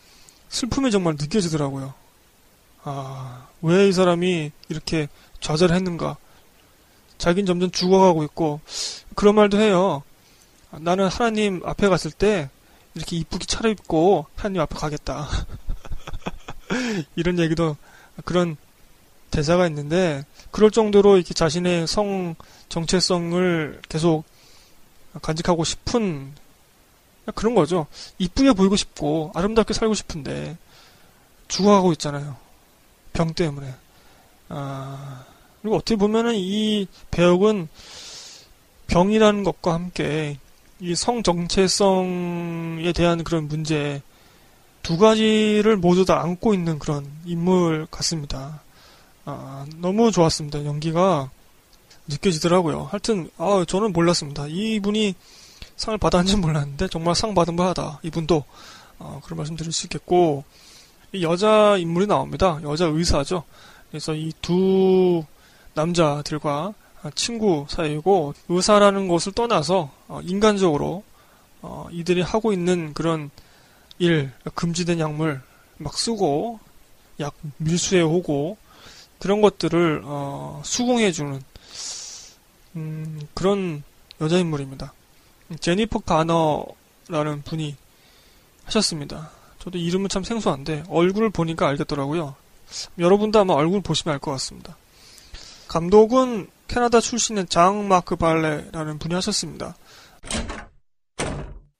슬픔이 0.49 0.91
정말 0.91 1.15
느껴지더라고요. 1.19 1.95
아, 2.89 3.49
왜 3.63 3.89
이 3.89 3.93
사람이 3.93 4.53
이렇게 4.69 5.09
좌절했는가? 5.41 6.17
자긴 7.19 7.45
점점 7.45 7.73
죽어가고 7.73 8.23
있고 8.25 8.61
그런 9.17 9.35
말도 9.35 9.59
해요. 9.59 10.05
나는 10.71 11.09
하나님 11.09 11.63
앞에 11.65 11.89
갔을 11.89 12.13
때 12.13 12.49
이렇게 12.95 13.17
이쁘게 13.17 13.47
차려입고 13.47 14.27
하나님 14.37 14.61
앞에 14.63 14.77
가겠다. 14.77 15.27
이런 17.17 17.41
얘기도 17.41 17.77
그런 18.25 18.57
대사가 19.33 19.67
있는데 19.67 20.25
그럴 20.53 20.71
정도로 20.71 21.17
이렇게 21.17 21.35
자신의 21.35 21.89
성 21.89 22.37
정체성을 22.69 23.83
계속 23.89 24.23
간직하고 25.23 25.65
싶은 25.65 26.33
그런 27.35 27.57
거죠. 27.57 27.87
이쁘게 28.19 28.53
보이고 28.53 28.77
싶고 28.77 29.33
아름답게 29.35 29.75
살고 29.75 29.95
싶은데 29.95 30.57
죽어가고 31.49 31.91
있잖아요. 31.93 32.46
병 33.17 33.33
때문에. 33.33 33.75
아, 34.51 35.25
그리고 35.63 35.77
어떻게 35.77 35.97
보면은 35.97 36.35
이 36.37 36.87
배역은 37.11 37.69
병이라는 38.89 39.43
것과 39.43 39.73
함께 39.75 40.39
이 40.81 40.95
성 40.95 41.23
정체성에 41.23 42.93
대한 42.93 43.25
그런 43.25 43.49
문제 43.49 44.03
두 44.83 44.99
가지를 44.99 45.79
모두 45.79 46.05
다 46.05 46.21
안고 46.21 46.53
있는 46.53 46.79
그런 46.79 47.11
인물 47.25 47.87
같습니다. 47.91 48.61
아, 49.25 49.65
너무 49.79 50.13
좋았습니다. 50.13 50.65
연기가 50.67 51.31
느껴지더라고요. 52.07 52.89
하여튼, 52.91 53.31
아, 53.39 53.65
저는 53.67 53.93
몰랐습니다. 53.93 54.47
이분이 54.49 55.15
상을 55.77 55.99
받았는지 55.99 56.37
몰랐는데, 56.37 56.89
정말 56.89 57.17
상 57.17 57.35
받은 57.35 57.57
바하다. 57.57 58.01
이분도, 58.03 58.45
어, 58.99 59.21
그런 59.25 59.39
말씀 59.39 59.57
드릴 59.57 59.73
수 59.73 59.87
있겠고, 59.87 60.45
이 60.45 60.66
여자 61.21 61.77
인물이 61.77 62.07
나옵니다. 62.07 62.61
여자 62.63 62.87
의사죠. 62.87 63.45
그래서 63.91 64.15
이 64.15 64.33
두 64.43 65.25
남자들과 65.75 66.75
친구 67.15 67.67
사이고, 67.69 68.35
의사라는 68.49 69.07
것을 69.09 69.33
떠나서, 69.33 69.91
어, 70.09 70.21
인간적으로, 70.25 71.05
어, 71.63 71.87
이들이 71.93 72.23
하고 72.23 72.53
있는 72.53 72.93
그런 72.95 73.31
일, 73.99 74.33
금지된 74.55 74.99
약물 74.99 75.41
막 75.77 75.97
쓰고, 75.97 76.59
약 77.21 77.35
밀수해 77.59 78.03
오고 78.03 78.57
그런 79.19 79.41
것들을 79.41 80.03
어, 80.05 80.61
수긍해 80.65 81.13
주는 81.13 81.41
음, 82.77 83.27
그런 83.35 83.83
여자 84.21 84.37
인물입니다. 84.39 84.93
제니퍼 85.61 86.01
가너라는 86.01 87.43
분이 87.45 87.77
하셨습니다. 88.65 89.31
저도 89.67 89.79
이름은 89.79 90.09
참 90.09 90.23
생소한데 90.23 90.85
얼굴을 90.89 91.31
보니까 91.31 91.67
알겠더라고요. 91.67 92.37
여러분도 93.01 93.41
아마 93.41 93.55
얼굴 93.55 93.81
보시면 93.81 94.13
알 94.13 94.21
것 94.21 94.31
같습니다. 94.33 94.77
감독은 95.67 96.49
캐나다 96.69 97.01
출신의 97.01 97.47
장 97.49 97.89
마크 97.89 98.15
발레라는 98.15 99.01
분이 99.01 99.15
하셨습니다. 99.15 99.77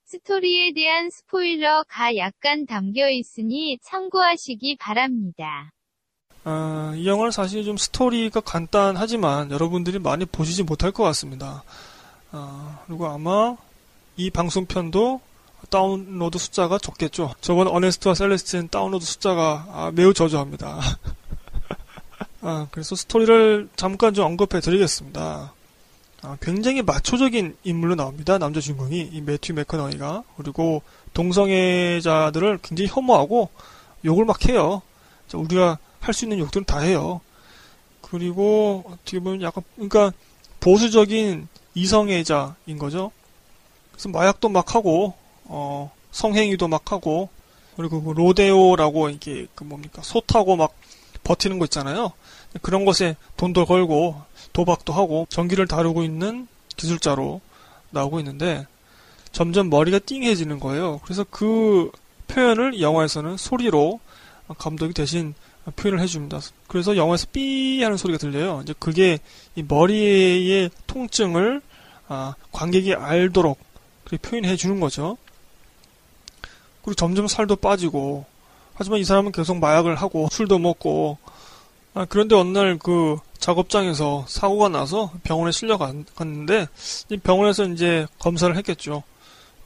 스토리에 0.05 0.73
대한 0.75 1.11
스포일러가 1.11 2.17
약간 2.17 2.67
담겨 2.67 3.09
있으니 3.09 3.79
참고하시기 3.85 4.79
바랍니다. 4.81 5.71
어, 6.45 6.93
이 6.97 7.07
영화는 7.07 7.31
사실 7.31 7.65
좀 7.65 7.77
스토리가 7.77 8.41
간단하지만 8.41 9.53
여러분들이 9.53 10.01
많이 10.01 10.25
보시지 10.25 10.65
못할 10.65 10.91
것 10.91 11.05
같습니다. 11.05 11.63
어, 12.33 12.83
그리고 12.87 13.07
아마 13.07 13.57
이 14.17 14.31
방송편도 14.31 15.21
다운로드 15.71 16.39
숫자가 16.39 16.79
적겠죠. 16.79 17.35
저번 17.41 17.69
어네스트와 17.69 18.15
셀레스틴 18.15 18.69
다운로드 18.69 19.05
숫자가 19.05 19.67
아, 19.71 19.93
매우 19.95 20.15
저조합니다. 20.15 20.81
아, 22.43 22.69
그래서 22.71 22.95
스토리를 22.95 23.69
잠깐 23.77 24.15
좀 24.15 24.27
언급해 24.27 24.61
드리겠습니다. 24.61 25.53
아, 26.23 26.37
굉장히 26.41 26.83
마초적인 26.83 27.57
인물로 27.65 27.95
나옵니다. 27.95 28.39
남자 28.39 28.61
주인공이 28.61 29.11
이 29.13 29.21
매튜 29.21 29.53
맥커너이가 29.53 30.23
그리고 30.37 30.83
동성애자들을 31.15 32.59
굉장히 32.63 32.89
혐오하고 32.89 33.51
욕을 34.05 34.25
막 34.25 34.49
해요. 34.49 34.83
우리가 35.33 35.79
할 36.07 36.15
수 36.15 36.25
있는 36.25 36.39
욕들은 36.39 36.65
다 36.65 36.79
해요. 36.79 37.21
그리고 38.01 38.85
어떻게 38.87 39.19
보면 39.19 39.43
약간 39.43 39.65
그러니까 39.75 40.13
보수적인 40.61 41.49
이성애자인 41.75 42.79
거죠. 42.79 43.11
그래서 43.91 44.09
마약도 44.11 44.49
막 44.49 44.75
하고 44.77 45.15
어, 45.49 45.93
성행위도 46.11 46.69
막 46.69 46.93
하고 46.93 47.29
그리고 47.77 48.03
그 48.03 48.11
로데오라고 48.11 49.11
이게 49.11 49.47
그 49.55 49.65
뭡니까 49.65 50.03
소 50.03 50.21
타고 50.21 50.57
막 50.57 50.75
버티는 51.25 51.59
거 51.59 51.67
있잖아요. 51.67 52.13
그런 52.63 52.85
것에 52.85 53.17
돈도 53.37 53.67
걸고 53.67 54.21
도박도 54.53 54.93
하고 54.93 55.27
전기를 55.29 55.67
다루고 55.67 56.03
있는 56.03 56.49
기술자로 56.77 57.41
나오고 57.91 58.19
있는데 58.21 58.67
점점 59.33 59.69
머리가 59.69 59.99
띵해지는 59.99 60.61
거예요. 60.61 61.01
그래서 61.05 61.25
그 61.29 61.91
표현을 62.29 62.81
영화에서는 62.81 63.37
소리로 63.37 64.01
감독이 64.57 64.95
대신 64.95 65.35
표현을 65.75 66.01
해줍니다. 66.01 66.41
그래서 66.69 66.97
영화에서 66.97 67.27
삐 67.33 67.83
하는 67.83 67.97
소리가 67.97 68.19
들려요. 68.19 68.61
이제 68.63 68.75
그게 68.79 69.19
이 69.57 69.65
머리의 69.67 70.71
통증을 70.87 71.61
아, 72.09 72.35
관객이 72.53 72.95
알도록 72.95 73.59
그렇게 74.05 74.29
표현해 74.29 74.57
주는 74.57 74.79
거죠. 74.79 75.19
그리고 76.87 76.95
점점 76.95 77.27
살도 77.27 77.57
빠지고 77.57 78.25
하지만 78.75 79.01
이 79.01 79.05
사람은 79.05 79.33
계속 79.33 79.59
마약을 79.59 79.97
하고 79.97 80.29
술도 80.31 80.61
먹고 80.61 81.19
아, 81.95 82.07
그런데 82.09 82.37
어느 82.37 82.57
날 82.57 82.79
그 82.79 83.19
작업장에서 83.39 84.25
사고가 84.29 84.69
나서 84.69 85.13
병원에 85.23 85.53
실려갔는데 85.53 86.69
병원에서 87.23 87.65
이제 87.65 88.07
검사를 88.19 88.55
했겠죠. 88.57 89.03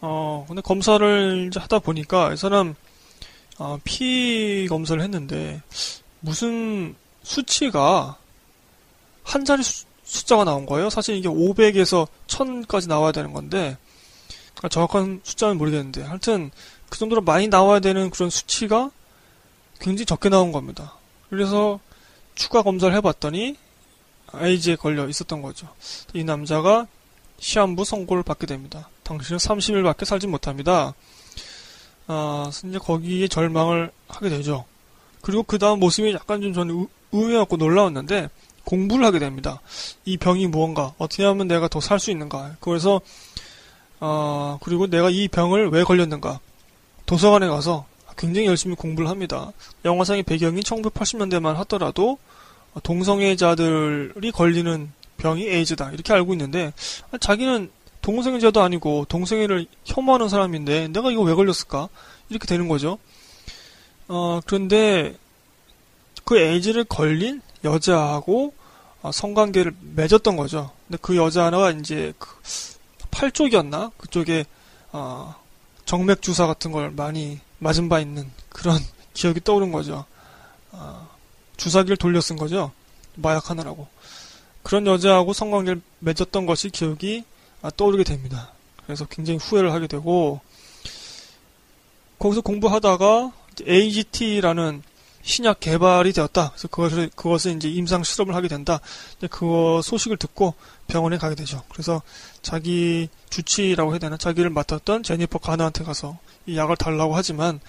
어 0.01 0.45
근데 0.49 0.63
검사를 0.63 1.47
이제 1.49 1.61
하다 1.61 1.81
보니까 1.81 2.33
이 2.33 2.37
사람 2.37 2.75
어, 3.59 3.79
피 3.85 4.67
검사를 4.69 5.03
했는데 5.03 5.61
무슨 6.21 6.95
수치가 7.23 8.17
한 9.23 9.45
자리 9.45 9.63
수, 9.63 9.85
숫자가 10.05 10.45
나온 10.45 10.65
거예요. 10.65 10.89
사실 10.89 11.17
이게 11.17 11.29
500에서 11.29 12.07
1000까지 12.27 12.89
나와야 12.89 13.13
되는 13.13 13.33
건데 13.35 13.77
아, 13.77 13.90
정확한 14.69 15.21
숫자는 15.25 15.59
모르겠는데 15.59 16.03
하여튼 16.03 16.51
그 16.89 16.99
정도로 16.99 17.23
많이 17.23 17.49
나와야 17.49 17.81
되는 17.81 18.11
그런 18.11 18.31
수치가 18.31 18.91
굉장히 19.81 20.07
적게 20.07 20.29
나온 20.29 20.53
겁니다. 20.53 20.95
그래서 21.31 21.81
추가 22.35 22.63
검사를 22.63 22.95
해봤더니 22.95 23.57
에이즈에 24.35 24.77
걸려 24.77 25.09
있었던 25.09 25.43
거죠. 25.43 25.69
이 26.13 26.25
남자가 26.25 26.87
시한부 27.39 27.85
선고를 27.85 28.23
받게 28.23 28.47
됩니다. 28.47 28.89
당신은 29.03 29.39
30일밖에 29.39 30.05
살지 30.05 30.27
못합니다. 30.27 30.95
아, 32.07 32.51
이제 32.65 32.79
거기에 32.79 33.29
절망을 33.29 33.91
하게 34.09 34.29
되죠. 34.29 34.65
그리고 35.23 35.43
그 35.43 35.59
다음 35.59 35.81
모습이 35.81 36.13
약간 36.13 36.41
좀 36.43 36.53
저는 36.53 36.87
의외였고 37.13 37.57
놀라웠는데 37.57 38.29
공부를 38.65 39.05
하게 39.05 39.19
됩니다. 39.19 39.61
이 40.05 40.17
병이 40.17 40.47
무언가 40.47 40.95
어떻게 40.99 41.25
하면 41.25 41.49
내가 41.49 41.69
더 41.69 41.81
살 41.81 41.99
수 41.99 42.11
있는가. 42.11 42.57
그래서 42.61 43.01
어, 44.01 44.59
그리고 44.63 44.87
내가 44.87 45.11
이 45.11 45.29
병을 45.29 45.71
왜 45.71 45.85
걸렸는가. 45.85 46.41
도서관에 47.07 47.49
가서 47.49 47.87
굉장히 48.17 48.47
열심히 48.47 48.75
공부를 48.75 49.09
합니다. 49.09 49.53
영화상의 49.85 50.23
배경이 50.23 50.61
1980년대만 50.61 51.55
하더라도 51.57 52.19
동성애자들이 52.83 54.31
걸리는 54.33 54.93
병이 55.17 55.47
에이즈다 55.47 55.91
이렇게 55.93 56.13
알고 56.13 56.33
있는데 56.35 56.73
자기는 57.21 57.71
동성애자도 58.01 58.63
아니고 58.63 59.07
동성애를 59.09 59.67
혐오하는 59.85 60.29
사람인데 60.29 60.89
내가 60.89 61.11
이거 61.11 61.23
왜 61.23 61.35
걸렸을까 61.35 61.89
이렇게 62.29 62.47
되는 62.47 62.69
거죠. 62.69 62.99
어, 64.09 64.41
그런데 64.47 65.17
그 66.25 66.39
에이즈를 66.39 66.85
걸린 66.85 67.43
여자하고 67.65 68.55
성관계를 69.13 69.75
맺었던 69.95 70.37
거죠. 70.37 70.71
근데 70.87 70.99
그 71.03 71.17
여자 71.17 71.47
하나가 71.47 71.71
이제 71.71 72.13
그 72.19 72.29
팔 73.11 73.31
쪽이었나 73.31 73.91
그쪽에 73.97 74.45
어, 74.93 75.35
정맥 75.85 76.23
주사 76.23 76.47
같은 76.47 76.73
걸 76.73 76.91
많이 76.91 77.41
맞은 77.59 77.89
바 77.89 78.01
있는 78.01 78.31
그런 78.49 78.79
기억이 79.15 79.41
떠오른 79.43 79.73
거죠. 79.73 80.05
어, 80.73 81.09
주사기를 81.57 81.97
돌려 81.97 82.21
쓴 82.21 82.37
거죠. 82.37 82.73
마약하느라고. 83.17 83.89
그런 84.63 84.87
여자하고 84.87 85.33
성관계를 85.33 85.81
맺었던 86.01 86.47
것이 86.47 86.71
기억이 86.71 87.25
아, 87.63 87.71
떠오르게 87.71 88.05
됩니다. 88.05 88.53
그래서 88.85 89.05
굉장히 89.07 89.39
후회를 89.39 89.73
하게 89.73 89.87
되고 89.87 90.41
거기서 92.19 92.41
공부하다가 92.43 93.33
AGT라는 93.67 94.83
신약 95.23 95.61
개발이 95.61 96.13
되었다. 96.13 96.51
그래서 96.51 96.69
그것을 96.69 97.11
그것을 97.15 97.57
이제 97.57 97.69
임상 97.69 98.03
실험을 98.03 98.35
하게 98.35 98.49
된다. 98.49 98.81
그 99.31 99.81
소식을 99.85 100.17
듣고 100.17 100.55
병원에 100.87 101.19
가게 101.19 101.35
되죠. 101.35 101.63
그래서 101.71 102.03
자기 102.43 103.09
주치라고 103.29 103.93
해야 103.93 103.99
되나 103.99 104.17
자기를 104.17 104.51
맡았던 104.51 105.03
제니퍼 105.03 105.39
가나한테 105.39 105.85
가서 105.85 106.19
이 106.47 106.57
약을 106.57 106.77
달라고 106.77 107.15
하지만 107.15 107.61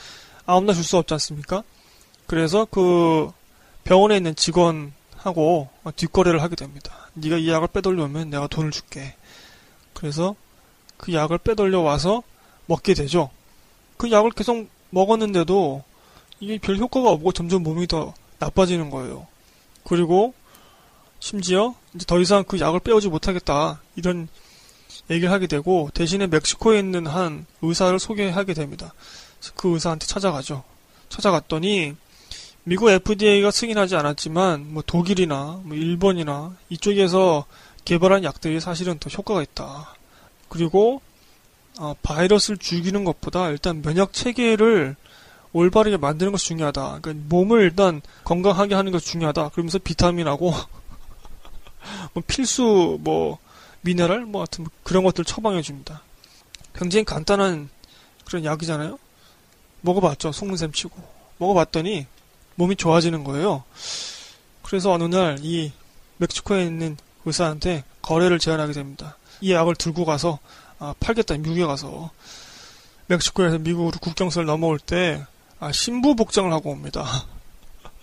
아무나 0.45 0.73
줄 0.73 0.83
수 0.83 0.97
없지 0.97 1.13
않습니까? 1.15 1.63
그래서 2.25 2.65
그 2.71 3.31
병원에 3.83 4.17
있는 4.17 4.35
직원하고 4.35 5.69
뒷거래를 5.95 6.41
하게 6.41 6.55
됩니다. 6.55 7.09
네가 7.13 7.37
이 7.37 7.49
약을 7.49 7.67
빼돌려오면 7.67 8.29
내가 8.29 8.47
돈을 8.47 8.71
줄게. 8.71 9.15
그래서 9.93 10.35
그 10.97 11.13
약을 11.13 11.39
빼돌려 11.39 11.81
와서 11.81 12.23
먹게 12.67 12.93
되죠. 12.93 13.29
그 13.97 14.09
약을 14.09 14.31
계속 14.31 14.69
먹었는데도 14.91 15.83
이게 16.41 16.57
별 16.57 16.77
효과가 16.77 17.09
없고 17.11 17.31
점점 17.31 17.63
몸이 17.63 17.87
더 17.87 18.13
나빠지는 18.39 18.89
거예요. 18.89 19.27
그리고 19.85 20.33
심지어 21.19 21.75
이제 21.93 22.05
더 22.05 22.19
이상 22.19 22.43
그 22.43 22.59
약을 22.59 22.81
빼오지 22.81 23.09
못하겠다 23.09 23.79
이런 23.95 24.27
얘기를 25.09 25.31
하게 25.31 25.47
되고 25.47 25.89
대신에 25.93 26.27
멕시코에 26.27 26.79
있는 26.79 27.05
한 27.05 27.45
의사를 27.61 27.97
소개하게 27.99 28.53
됩니다. 28.53 28.93
그 29.55 29.73
의사한테 29.73 30.07
찾아가죠. 30.07 30.63
찾아갔더니 31.09 31.95
미국 32.63 32.89
FDA가 32.89 33.51
승인하지 33.51 33.95
않았지만 33.95 34.73
뭐 34.73 34.83
독일이나 34.85 35.61
뭐 35.63 35.75
일본이나 35.75 36.55
이쪽에서 36.69 37.45
개발한 37.85 38.23
약들이 38.23 38.59
사실은 38.59 38.97
더 38.99 39.09
효과가 39.09 39.43
있다. 39.43 39.95
그리고 40.49 41.01
어, 41.79 41.95
바이러스를 42.01 42.57
죽이는 42.57 43.03
것보다 43.03 43.49
일단 43.49 43.81
면역 43.81 44.13
체계를 44.13 44.95
올바르게 45.53 45.97
만드는 45.97 46.31
것이 46.31 46.47
중요하다. 46.47 46.99
그러니까 47.01 47.25
몸을 47.29 47.61
일단 47.61 48.01
건강하게 48.23 48.75
하는 48.75 48.91
것이 48.91 49.07
중요하다. 49.07 49.49
그러면서 49.49 49.79
비타민하고 49.79 50.53
뭐 52.13 52.23
필수 52.25 52.97
뭐 53.01 53.37
미네랄 53.81 54.21
뭐 54.25 54.41
같은 54.41 54.65
그런 54.83 55.03
것들 55.03 55.25
처방해 55.25 55.61
줍니다. 55.61 56.01
굉장히 56.73 57.03
간단한 57.03 57.69
그런 58.25 58.45
약이잖아요. 58.45 58.97
먹어봤죠. 59.81 60.31
속는셈 60.31 60.71
치고 60.71 60.95
먹어봤더니 61.37 62.05
몸이 62.55 62.75
좋아지는 62.75 63.23
거예요. 63.23 63.63
그래서 64.63 64.91
어느 64.91 65.03
날 65.03 65.37
이 65.41 65.71
멕시코에 66.21 66.65
있는 66.65 66.97
의사한테 67.25 67.83
거래를 68.03 68.37
제안하게 68.37 68.73
됩니다. 68.73 69.17
이 69.41 69.51
약을 69.51 69.75
들고 69.75 70.05
가서 70.05 70.37
아, 70.77 70.93
팔겠다 70.99 71.35
미국에 71.37 71.65
가서 71.65 72.11
멕시코에서 73.07 73.57
미국으로 73.57 73.97
국경선을 73.99 74.45
넘어올 74.45 74.77
때 74.79 75.25
아, 75.61 75.71
신부 75.71 76.15
복장을 76.15 76.51
하고 76.51 76.71
옵니다. 76.71 77.05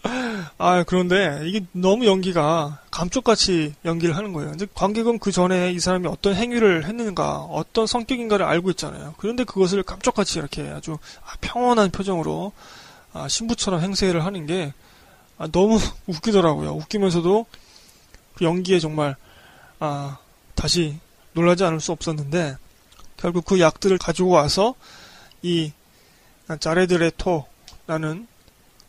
아, 0.59 0.85
그런데 0.85 1.41
이게 1.45 1.61
너무 1.73 2.07
연기가 2.07 2.79
감쪽같이 2.93 3.75
연기를 3.85 4.17
하는 4.17 4.33
거예요. 4.33 4.51
근데 4.51 4.67
관객은 4.73 5.19
그 5.19 5.33
전에 5.33 5.73
이 5.73 5.81
사람이 5.81 6.07
어떤 6.07 6.37
행위를 6.37 6.87
했는가, 6.87 7.39
어떤 7.39 7.89
성격인가를 7.89 8.47
알고 8.47 8.71
있잖아요. 8.71 9.15
그런데 9.19 9.43
그것을 9.43 9.83
감쪽같이 9.83 10.39
이렇게 10.39 10.69
아주 10.69 10.99
아, 11.27 11.35
평온한 11.41 11.91
표정으로 11.91 12.53
아, 13.13 13.27
신부처럼 13.27 13.81
행세를 13.81 14.25
하는 14.25 14.47
게 14.47 14.73
아, 15.37 15.49
너무 15.49 15.81
웃기더라고요. 16.07 16.75
웃기면서도 16.75 17.45
그 18.35 18.45
연기에 18.45 18.79
정말 18.79 19.17
아, 19.81 20.19
다시 20.55 20.97
놀라지 21.33 21.65
않을 21.65 21.81
수 21.81 21.91
없었는데 21.91 22.57
결국 23.17 23.45
그 23.45 23.59
약들을 23.59 23.99
가지고 23.99 24.29
와서 24.29 24.77
이 25.43 25.73
자레드레 26.57 27.13
토라는 27.19 28.27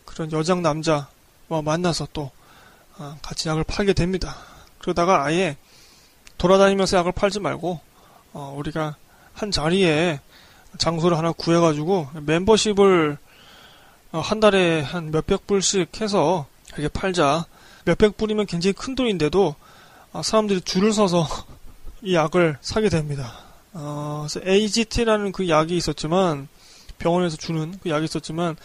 그런 0.05 0.31
여장 0.31 0.61
남자와 0.61 1.61
만나서 1.63 2.07
또 2.13 2.31
아, 2.97 3.17
같이 3.21 3.49
약을 3.49 3.63
팔게 3.63 3.93
됩니다. 3.93 4.35
그러다가 4.79 5.23
아예 5.23 5.57
돌아다니면서 6.37 6.97
약을 6.97 7.11
팔지 7.11 7.39
말고 7.39 7.79
어, 8.33 8.53
우리가 8.57 8.95
한 9.33 9.51
자리에 9.51 10.19
장소를 10.77 11.17
하나 11.17 11.31
구해가지고 11.31 12.09
멤버십을 12.25 13.17
어, 14.11 14.19
한 14.19 14.39
달에 14.39 14.81
한 14.81 15.11
몇백 15.11 15.47
불씩 15.47 16.01
해서 16.01 16.47
이렇게 16.73 16.87
팔자. 16.87 17.45
몇백 17.85 18.17
불이면 18.17 18.45
굉장히 18.45 18.73
큰 18.73 18.95
돈인데도 18.95 19.55
아, 20.13 20.21
사람들이 20.21 20.61
줄을 20.61 20.93
서서 20.93 21.27
이 22.01 22.15
약을 22.15 22.57
사게 22.61 22.89
됩니다. 22.89 23.39
어, 23.73 24.25
AGT라는 24.45 25.31
그 25.31 25.47
약이 25.47 25.75
있었지만 25.75 26.47
병원에서 26.99 27.38
주는 27.38 27.77
그 27.81 27.89
약이 27.89 28.05
있었지만 28.05 28.55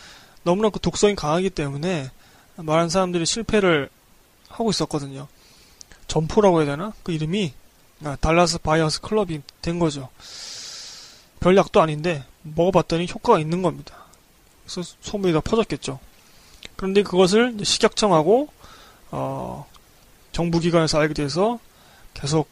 너무나 0.42 0.68
그 0.68 0.79
독성이 0.79 1.14
강하기 1.14 1.51
때문에 1.51 2.11
많은 2.57 2.88
사람들이 2.88 3.25
실패를 3.27 3.88
하고 4.49 4.70
있었거든요. 4.70 5.27
점포라고 6.07 6.61
해야 6.61 6.66
되나? 6.66 6.92
그 7.03 7.12
이름이 7.12 7.55
아, 8.05 8.16
달라스 8.20 8.59
바이어스 8.59 9.01
클럽이 9.01 9.40
된 9.62 9.79
거죠. 9.79 10.11
별 11.40 11.57
약도 11.57 11.81
아닌데 11.81 12.25
먹어봤더니 12.42 13.09
효과가 13.11 13.38
있는 13.40 13.62
겁니다. 13.62 14.05
그래서 14.64 14.94
소문이 15.01 15.33
다 15.33 15.40
퍼졌겠죠. 15.40 15.99
그런데 16.77 17.03
그것을 17.03 17.57
식약청하고 17.62 18.49
어, 19.11 19.66
정부기관에서 20.33 20.99
알게 20.99 21.14
돼서 21.14 21.59
계속 22.12 22.49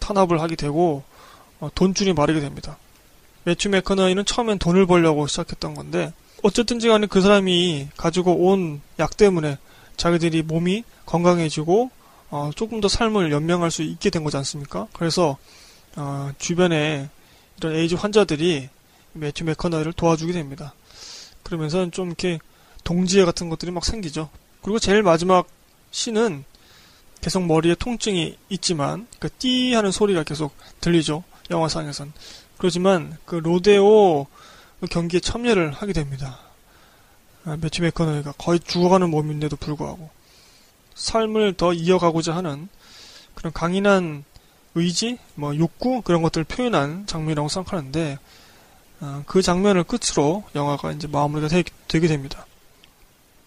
탄압을 0.00 0.40
하게 0.40 0.56
되고 0.56 1.04
어, 1.60 1.70
돈줄이 1.74 2.12
마르게 2.12 2.40
됩니다. 2.40 2.76
매튜 3.46 3.68
맥커너이는 3.68 4.24
처음엔 4.24 4.58
돈을 4.58 4.86
벌려고 4.86 5.26
시작했던 5.28 5.74
건데 5.74 6.12
어쨌든지 6.42 6.88
간에 6.88 7.06
그 7.06 7.20
사람이 7.20 7.88
가지고 7.96 8.32
온 8.48 8.80
약 8.98 9.16
때문에 9.16 9.58
자기들이 9.96 10.42
몸이 10.42 10.82
건강해지고 11.06 11.90
어, 12.30 12.50
조금 12.56 12.80
더 12.80 12.88
삶을 12.88 13.30
연명할 13.30 13.70
수 13.70 13.82
있게 13.82 14.10
된 14.10 14.24
거지 14.24 14.36
않습니까? 14.38 14.88
그래서 14.92 15.36
어, 15.96 16.32
주변에 16.38 17.08
이런 17.58 17.74
에이즈 17.76 17.94
환자들이 17.94 18.68
매튜 19.12 19.44
맥커너이를 19.44 19.92
도와주게 19.92 20.32
됩니다. 20.32 20.74
그러면서 21.42 21.88
좀 21.90 22.08
이렇게 22.08 22.38
동지애 22.84 23.24
같은 23.24 23.48
것들이 23.48 23.70
막 23.70 23.84
생기죠. 23.84 24.28
그리고 24.62 24.78
제일 24.78 25.02
마지막 25.02 25.46
시는 25.92 26.44
계속 27.20 27.44
머리에 27.46 27.74
통증이 27.76 28.36
있지만 28.50 29.06
그 29.20 29.28
띠 29.38 29.72
하는 29.74 29.90
소리가 29.92 30.24
계속 30.24 30.52
들리죠. 30.80 31.22
영화상에선. 31.50 32.12
그렇지만 32.58 33.16
그 33.24 33.36
로데오 33.36 34.26
경기에 34.90 35.20
참여를 35.20 35.72
하게 35.72 35.92
됩니다. 35.92 36.38
아, 37.44 37.56
매튜 37.60 37.82
맥커너이가 37.82 38.32
거의 38.38 38.58
죽어가는 38.60 39.08
몸인데도 39.10 39.56
불구하고 39.56 40.10
삶을 40.94 41.54
더 41.54 41.72
이어가고자 41.72 42.34
하는 42.34 42.68
그런 43.34 43.52
강인한 43.52 44.24
의지, 44.74 45.18
뭐 45.34 45.56
욕구 45.56 46.02
그런 46.02 46.22
것들을 46.22 46.44
표현한 46.44 47.06
장면이라고 47.06 47.48
생각하는데 47.48 48.18
어, 49.00 49.22
그 49.26 49.42
장면을 49.42 49.84
끝으로 49.84 50.44
영화가 50.54 50.92
이제 50.92 51.06
마무리가 51.06 51.48
되, 51.48 51.62
게 51.62 52.06
됩니다. 52.06 52.46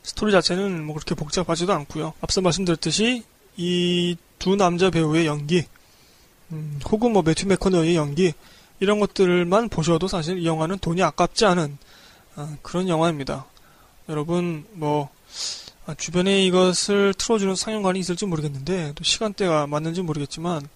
스토리 0.04 0.32
자체는 0.32 0.86
뭐 0.86 0.96
그렇게 0.96 1.16
복잡하지도 1.16 1.74
않고요. 1.74 2.14
앞서 2.22 2.42
말씀드렸듯이 2.42 3.24
이 3.58 4.16
두 4.40 4.56
남자 4.56 4.90
배우의 4.90 5.28
연기, 5.28 5.66
음, 6.52 6.80
혹은 6.90 7.12
뭐 7.12 7.22
매튜 7.22 7.46
맥커너의 7.46 7.96
연기 7.96 8.34
이런 8.80 9.00
것들만 9.00 9.70
보셔도 9.70 10.08
사실 10.08 10.38
이 10.40 10.46
영화는 10.46 10.80
돈이 10.80 11.04
아깝지 11.04 11.46
않은 11.46 11.78
어, 12.36 12.58
그런 12.62 12.88
영화입니다. 12.88 13.46
여러분 14.08 14.66
뭐 14.72 15.10
아, 15.86 15.94
주변에 15.96 16.46
이것을 16.46 17.14
틀어주는 17.16 17.56
상영관이 17.56 18.00
있을지 18.00 18.26
모르겠는데 18.26 18.94
또 18.96 19.04
시간대가 19.04 19.68
맞는지 19.68 20.02
모르겠지만 20.02 20.68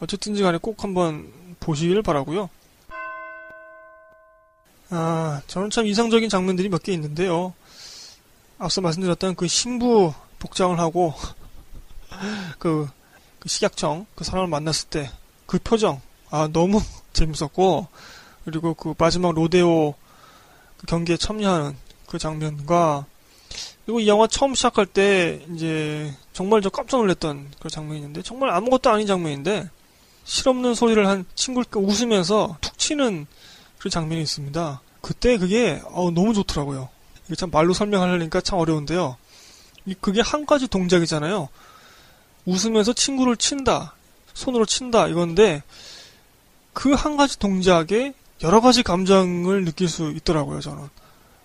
어쨌든지 0.00 0.42
간에 0.42 0.58
꼭 0.58 0.82
한번 0.82 1.32
보시길 1.60 2.02
바라고요. 2.02 2.48
아, 4.90 5.40
저는 5.46 5.70
참 5.70 5.86
이상적인 5.86 6.28
장면들이 6.28 6.68
몇 6.68 6.82
개 6.82 6.92
있는데요. 6.92 7.54
앞서 8.58 8.80
말씀드렸던 8.80 9.34
그 9.36 9.48
신부 9.48 10.12
복장을 10.38 10.78
하고 10.78 11.14
그, 12.58 12.88
그 13.38 13.48
식약청 13.48 14.06
그 14.14 14.24
사람을 14.24 14.48
만났을 14.48 14.88
때 14.88 15.10
그 15.52 15.58
표정 15.58 16.00
아 16.32 16.48
너무 16.50 16.80
재밌었고 17.12 17.86
그리고 18.44 18.74
그 18.74 18.94
마지막 18.98 19.34
로데오 19.34 19.94
그 20.78 20.86
경기에 20.86 21.16
참여하는 21.18 21.76
그 22.06 22.18
장면과 22.18 23.04
그리고 23.84 24.00
이 24.00 24.08
영화 24.08 24.26
처음 24.26 24.54
시작할 24.54 24.86
때 24.86 25.44
이제 25.54 26.12
정말 26.32 26.62
저 26.62 26.70
깜짝 26.70 26.96
놀랐던 26.98 27.52
그 27.60 27.68
장면이 27.68 27.98
있는데 27.98 28.22
정말 28.22 28.50
아무것도 28.50 28.90
아닌 28.90 29.06
장면인데 29.06 29.68
실없는 30.24 30.74
소리를 30.74 31.06
한 31.06 31.26
친구를 31.34 31.66
웃으면서 31.74 32.56
툭 32.60 32.78
치는 32.78 33.26
그 33.78 33.90
장면이 33.90 34.22
있습니다. 34.22 34.80
그때 35.02 35.36
그게 35.36 35.82
어, 35.84 36.10
너무 36.10 36.32
좋더라고요. 36.32 36.88
이게 37.26 37.34
참 37.34 37.50
말로 37.50 37.74
설명하려니까 37.74 38.40
참 38.40 38.58
어려운데요. 38.58 39.16
그게 40.00 40.22
한 40.22 40.46
가지 40.46 40.68
동작이잖아요. 40.68 41.48
웃으면서 42.46 42.92
친구를 42.92 43.36
친다, 43.36 43.94
손으로 44.32 44.64
친다 44.64 45.08
이건데 45.08 45.62
그 46.72 46.94
한 46.94 47.16
가지 47.16 47.38
동작에 47.38 48.14
여러 48.42 48.60
가지 48.60 48.82
감정을 48.82 49.64
느낄 49.64 49.88
수 49.88 50.10
있더라고요. 50.10 50.60
저는. 50.60 50.88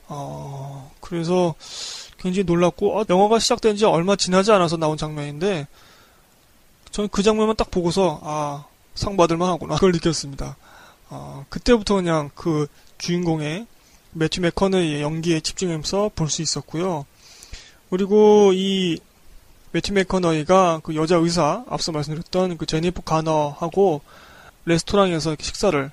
어, 0.07 0.91
그래서 1.01 1.53
굉장히 2.17 2.45
놀랐고 2.45 2.99
어, 2.99 3.05
영화가 3.09 3.39
시작된 3.39 3.75
지 3.75 3.85
얼마 3.85 4.15
지나지 4.15 4.51
않아서 4.51 4.77
나온 4.77 4.97
장면인데 4.97 5.67
저는 6.91 7.09
그 7.11 7.21
장면만 7.23 7.55
딱 7.55 7.69
보고서 7.71 8.19
아 8.23 8.65
상 8.97 9.15
받을만 9.15 9.47
하구나 9.47 9.75
그걸 9.75 9.91
느꼈습니다. 9.91 10.57
어, 11.11 11.45
그때부터 11.49 11.95
그냥 11.95 12.31
그 12.33 12.65
주인공의 12.97 13.67
매튜 14.13 14.41
맥커너의 14.41 15.03
연기에 15.03 15.39
집중하면서 15.39 16.11
볼 16.15 16.29
수 16.29 16.41
있었고요. 16.41 17.05
그리고 17.91 18.51
이 18.53 18.97
매튜 19.71 19.93
맥커너이가 19.93 20.81
그 20.83 20.95
여자 20.95 21.17
의사 21.17 21.63
앞서 21.69 21.91
말씀드렸던 21.91 22.57
그 22.57 22.65
제니퍼 22.65 23.03
가너하고 23.03 24.01
레스토랑에서 24.67 25.37
식사를 25.39 25.91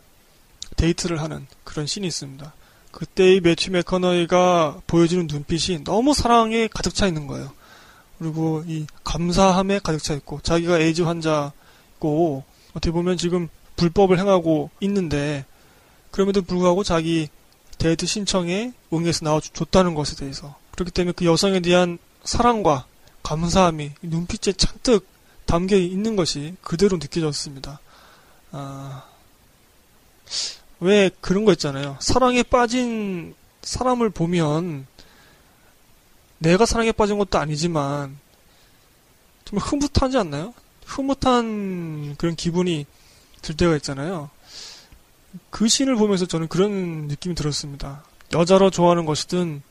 데이트를 0.77 1.23
하는 1.23 1.47
그런 1.63 1.87
씬이 1.87 2.07
있습니다. 2.09 2.53
그때 2.91 3.35
이 3.35 3.41
매튜 3.41 3.71
맥커너이가 3.71 4.83
보여주는 4.87 5.27
눈빛이 5.27 5.85
너무 5.85 6.13
사랑에 6.13 6.69
가득 6.69 6.95
차 6.95 7.07
있는 7.07 7.27
거예요. 7.27 7.53
그리고 8.19 8.65
이 8.67 8.87
감사함에 9.05 9.81
가득 9.83 10.03
차 10.03 10.15
있고 10.15 10.41
자기가 10.43 10.79
에이즈 10.79 11.03
환자고 11.03 12.45
어떻게 12.71 12.91
보면 12.91 13.17
지금 13.17 13.49
불법을 13.77 14.19
행하고 14.19 14.71
있는데 14.81 15.45
그럼에도 16.11 16.43
불구하고 16.43 16.85
자기 16.85 17.29
데이트 17.79 18.07
신청에 18.07 18.73
응해서 18.93 19.25
나와줬다는 19.25 19.95
것에 19.95 20.17
대해서 20.17 20.57
그렇기 20.73 20.91
때문에 20.93 21.13
그 21.17 21.25
여성에 21.25 21.61
대한 21.61 21.99
사랑과 22.25 22.87
감사함이 23.23 23.93
눈빛에 24.03 24.53
잔뜩 24.53 25.07
담겨 25.47 25.77
있는 25.77 26.17
것이 26.17 26.55
그대로 26.63 26.97
느껴졌습니다. 26.97 27.81
아, 28.57 29.03
왜 30.79 31.11
그런 31.21 31.45
거 31.45 31.51
있잖아요. 31.53 31.97
사랑에 32.01 32.45
빠진 32.45 33.35
사람을 33.63 34.11
보면 34.11 34.87
내가 36.39 36.65
사랑에 36.65 36.93
빠진 36.93 37.19
것도 37.19 37.39
아니지만 37.39 38.17
정말 39.45 39.67
흐뭇하지 39.67 40.19
않나요? 40.19 40.55
흐뭇한 40.87 42.15
그런 42.17 42.37
기분이 42.37 42.87
들 43.43 43.57
때가 43.57 43.75
있잖아요. 43.77 44.31
그 45.51 45.67
신을 45.67 45.97
보면서 45.97 46.27
저는 46.27 46.47
그런 46.47 47.09
느낌이 47.09 47.35
들었습니다. 47.35 48.05
여자로 48.33 48.71
좋아하는 48.71 49.05
것이든 49.05 49.63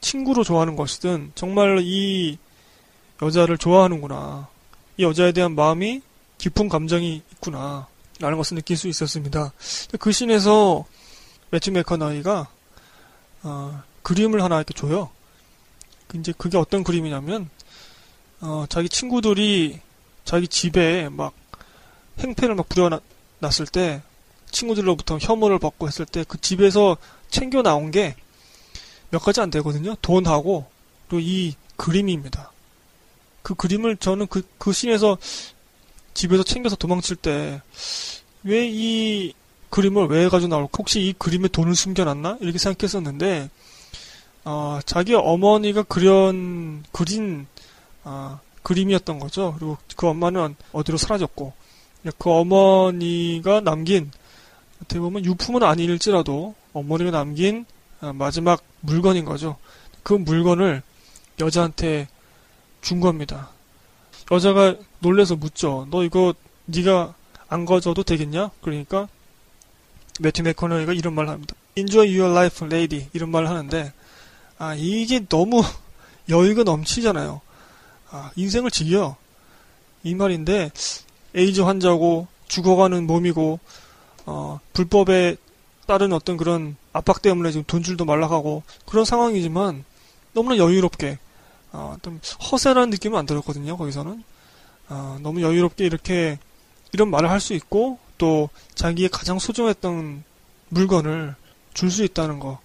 친구로 0.00 0.42
좋아하는 0.42 0.74
것이든 0.74 1.32
정말 1.34 1.80
이 1.82 2.38
여자를 3.20 3.58
좋아하는구나. 3.58 4.48
이 4.96 5.02
여자에 5.02 5.32
대한 5.32 5.54
마음이 5.54 6.00
깊은 6.38 6.70
감정이 6.70 7.22
있구나. 7.32 7.91
라는 8.22 8.38
것을 8.38 8.54
느낄 8.54 8.76
수 8.76 8.88
있었습니다. 8.88 9.52
그 9.98 10.12
신에서 10.12 10.84
매튜 11.50 11.70
맥커나이가 11.72 12.48
어, 13.42 13.82
그림을 14.02 14.42
하나 14.42 14.56
이렇게 14.56 14.72
줘요. 14.74 15.10
이제 16.14 16.32
그게 16.36 16.56
어떤 16.56 16.84
그림이냐면 16.84 17.50
어, 18.40 18.64
자기 18.68 18.88
친구들이 18.88 19.80
자기 20.24 20.48
집에 20.48 21.08
막 21.08 21.34
행패를 22.18 22.54
막 22.54 22.68
부려놨을 22.68 23.66
때 23.70 24.02
친구들로부터 24.50 25.18
혐오를 25.18 25.58
받고 25.58 25.86
했을 25.88 26.04
때 26.06 26.24
그 26.24 26.40
집에서 26.40 26.96
챙겨 27.30 27.62
나온 27.62 27.90
게 27.90 28.16
몇 29.12 29.18
가지 29.18 29.40
안 29.42 29.50
되거든요. 29.50 29.94
돈하고 30.00 30.66
또이 31.10 31.54
그림입니다. 31.76 32.50
그 33.42 33.54
그림을 33.54 33.98
저는 33.98 34.26
그, 34.26 34.42
그 34.56 34.72
씬에서 34.72 35.18
집에서 36.14 36.42
챙겨서 36.42 36.76
도망칠 36.76 37.16
때 37.16 37.60
왜 38.44 38.68
이 38.68 39.34
그림을 39.70 40.06
왜 40.08 40.28
가지고 40.28 40.48
나올까? 40.50 40.70
혹시 40.78 41.00
이 41.00 41.12
그림에 41.16 41.48
돈을 41.48 41.74
숨겨놨나? 41.74 42.38
이렇게 42.40 42.58
생각했었는데 42.58 43.48
어, 44.44 44.80
자기 44.84 45.14
어머니가 45.14 45.84
그린 45.84 46.82
그린 46.92 47.46
어, 48.04 48.40
그림이었던 48.62 49.18
거죠. 49.18 49.54
그리고 49.58 49.78
그 49.96 50.08
엄마는 50.08 50.56
어디로 50.72 50.98
사라졌고 50.98 51.52
그 52.18 52.30
어머니가 52.30 53.60
남긴 53.60 54.10
어떻게 54.82 54.98
보면 54.98 55.24
유품은 55.24 55.62
아닐지라도 55.62 56.54
어머니가 56.72 57.10
남긴 57.12 57.64
어, 58.00 58.12
마지막 58.12 58.62
물건인 58.80 59.24
거죠. 59.24 59.56
그 60.02 60.14
물건을 60.14 60.82
여자한테 61.40 62.08
준 62.80 63.00
겁니다. 63.00 63.50
여자가 64.30 64.74
놀래서 65.02 65.36
묻죠. 65.36 65.86
너 65.90 66.04
이거 66.04 66.32
네가 66.66 67.14
안 67.48 67.66
가져도 67.66 68.02
되겠냐? 68.02 68.50
그러니까 68.62 69.08
매튜 70.20 70.42
맥커너이가 70.42 70.92
이런 70.92 71.14
말을 71.14 71.30
합니다. 71.30 71.54
Enjoy 71.76 72.08
your 72.08 72.32
life, 72.32 72.66
lady. 72.66 73.08
이런 73.12 73.30
말을 73.30 73.48
하는데 73.48 73.92
아 74.58 74.74
이게 74.74 75.26
너무 75.26 75.62
여유가 76.30 76.62
넘치잖아요. 76.62 77.40
아, 78.10 78.30
인생을 78.36 78.70
즐겨. 78.70 79.16
이 80.04 80.14
말인데 80.14 80.70
에이즈 81.34 81.60
환자고 81.62 82.26
죽어가는 82.48 83.06
몸이고 83.06 83.58
어, 84.26 84.60
불법에 84.72 85.36
따른 85.86 86.12
어떤 86.12 86.36
그런 86.36 86.76
압박 86.92 87.22
때문에 87.22 87.50
지금 87.50 87.64
돈줄도 87.66 88.04
말라가고 88.04 88.62
그런 88.86 89.04
상황이지만 89.04 89.84
너무나 90.32 90.56
여유롭게 90.58 91.18
어, 91.72 91.96
좀 92.02 92.20
허세라는 92.50 92.90
느낌은 92.90 93.18
안 93.18 93.26
들었거든요. 93.26 93.76
거기서는 93.76 94.22
어, 94.88 95.18
너무 95.22 95.42
여유롭게 95.42 95.84
이렇게 95.84 96.38
이런 96.92 97.10
말을 97.10 97.30
할 97.30 97.40
수 97.40 97.54
있고 97.54 97.98
또 98.18 98.48
자기의 98.74 99.08
가장 99.08 99.38
소중했던 99.38 100.24
물건을 100.68 101.34
줄 101.74 101.90
수 101.90 102.04
있다는 102.04 102.38
거. 102.38 102.58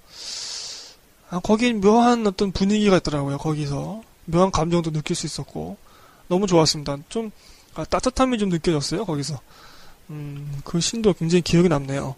아, 1.30 1.40
거기 1.40 1.74
묘한 1.74 2.26
어떤 2.28 2.52
분위기가 2.52 2.98
있더라고요. 2.98 3.38
거기서 3.38 4.02
묘한 4.26 4.52
감정도 4.52 4.92
느낄 4.92 5.16
수 5.16 5.26
있었고 5.26 5.78
너무 6.28 6.48
좋았습니다. 6.48 6.98
좀 7.10 7.32
아, 7.76 7.84
따뜻함이 7.86 8.38
좀 8.38 8.50
느껴졌어요. 8.50 9.06
거기서 9.06 9.40
음, 10.10 10.62
그 10.64 10.80
신도 10.80 11.14
굉장히 11.14 11.42
기억에 11.42 11.68
남네요. 11.68 12.16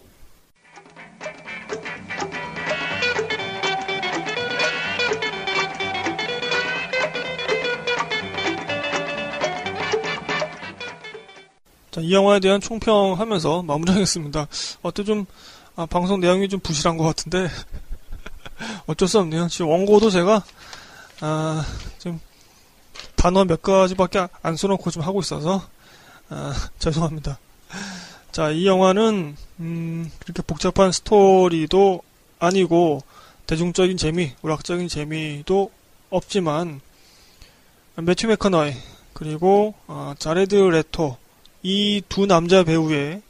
자, 11.90 12.00
이 12.00 12.12
영화에 12.12 12.38
대한 12.38 12.60
총평하면서 12.60 13.64
마무리하겠습니다. 13.64 14.46
어때 14.82 15.02
좀 15.02 15.26
아, 15.74 15.86
방송 15.86 16.20
내용이 16.20 16.48
좀 16.48 16.60
부실한 16.60 16.96
것 16.96 17.02
같은데 17.04 17.48
어쩔 18.86 19.08
수 19.08 19.18
없네요. 19.18 19.48
지금 19.48 19.70
원고도 19.70 20.08
제가 20.10 20.44
아, 21.20 21.66
좀 21.98 22.20
단어 23.16 23.44
몇 23.44 23.60
가지밖에 23.60 24.28
안 24.40 24.56
써놓고 24.56 24.88
좀 24.92 25.02
하고 25.02 25.18
있어서 25.18 25.66
아, 26.28 26.54
죄송합니다. 26.78 27.40
자, 28.30 28.50
이 28.50 28.66
영화는 28.66 29.36
음, 29.58 30.12
그렇게 30.20 30.42
복잡한 30.42 30.92
스토리도 30.92 32.02
아니고 32.38 33.02
대중적인 33.48 33.96
재미, 33.96 34.32
오락적인 34.42 34.86
재미도 34.86 35.72
없지만 36.10 36.80
매튜 37.96 38.28
메커너이 38.28 38.74
그리고 39.12 39.74
어, 39.88 40.14
자레드 40.20 40.54
레토 40.54 41.16
이 41.62 42.02
두 42.08 42.26
남자 42.26 42.64
배우의 42.64 43.22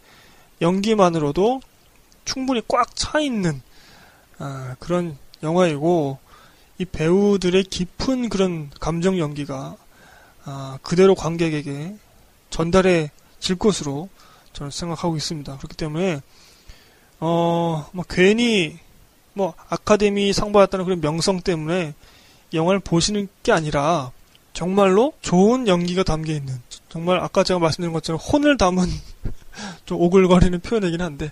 연기만으로도 0.61 1.61
충분히 2.25 2.62
꽉 2.69 2.95
차 2.95 3.19
있는 3.21 3.61
아, 4.38 4.77
그런 4.79 5.16
영화이고 5.43 6.19
이 6.79 6.85
배우들의 6.85 7.64
깊은 7.64 8.29
그런 8.29 8.71
감정 8.79 9.19
연기가 9.19 9.77
아, 10.45 10.79
그대로 10.83 11.14
관객에게 11.14 11.97
전달해 12.51 13.11
질 13.38 13.57
것으로 13.57 14.09
저는 14.53 14.71
생각하고 14.71 15.16
있습니다. 15.16 15.57
그렇기 15.57 15.77
때문에 15.77 16.21
어, 17.21 17.88
뭐 17.93 18.05
괜히 18.09 18.79
뭐 19.35 19.55
아카데미 19.69 20.33
상 20.33 20.53
받았다는 20.53 20.85
그런 20.85 21.01
명성 21.01 21.40
때문에 21.40 21.95
영화를 22.53 22.81
보시는 22.81 23.29
게 23.43 23.53
아니라 23.53 24.11
정말로 24.52 25.12
좋은 25.22 25.68
연기가 25.68 26.02
담겨 26.02 26.32
있는 26.32 26.60
정말 26.88 27.20
아까 27.20 27.44
제가 27.44 27.60
말씀드린 27.60 27.92
것처럼 27.92 28.18
혼을 28.20 28.56
담은 28.56 28.86
좀 29.86 30.00
오글거리는 30.00 30.60
표현이긴 30.60 31.00
한데 31.00 31.30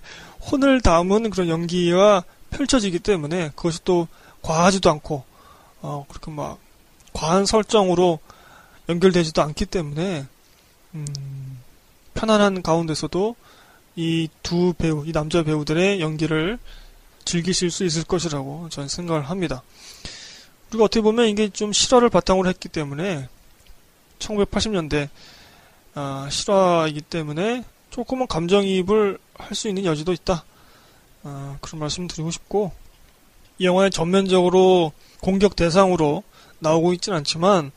혼을 0.50 0.80
담은 0.80 1.30
그런 1.30 1.48
연기가 1.48 2.24
펼쳐지기 2.50 3.00
때문에 3.00 3.50
그것이 3.54 3.80
또 3.84 4.08
과하지도 4.42 4.90
않고 4.90 5.24
어 5.82 6.06
그렇게 6.08 6.30
막 6.30 6.58
과한 7.12 7.44
설정으로 7.46 8.18
연결되지도 8.88 9.42
않기 9.42 9.66
때문에 9.66 10.26
음, 10.94 11.06
편안한 12.14 12.62
가운데서도 12.62 13.36
이 13.96 14.28
두 14.48 14.72
배우, 14.72 15.04
이 15.06 15.12
남자 15.12 15.42
배우들의 15.42 16.00
연기를 16.00 16.58
즐기실 17.26 17.70
수 17.70 17.84
있을 17.84 18.04
것이라고 18.04 18.68
저는 18.70 18.88
생각을 18.88 19.28
합니다. 19.28 19.62
그리고 20.68 20.84
어떻게 20.84 21.00
보면 21.00 21.26
이게 21.28 21.48
좀 21.48 21.72
실화를 21.72 22.08
바탕으로 22.10 22.48
했기 22.48 22.68
때문에 22.68 23.28
1980년대 24.18 25.08
아, 25.94 26.28
실화이기 26.30 27.00
때문에 27.02 27.64
조금은 27.90 28.26
감정이입을 28.26 29.18
할 29.38 29.54
수 29.54 29.68
있는 29.68 29.84
여지도 29.84 30.12
있다. 30.12 30.44
아, 31.22 31.56
그런 31.60 31.80
말씀 31.80 32.06
드리고 32.06 32.30
싶고 32.30 32.72
이 33.58 33.66
영화의 33.66 33.90
전면적으로 33.90 34.92
공격 35.20 35.56
대상으로 35.56 36.22
나오고 36.58 36.92
있진 36.94 37.12
않지만 37.14 37.70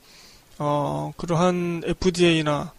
어, 0.58 1.14
그러한 1.18 1.84
FDA나 1.86 2.74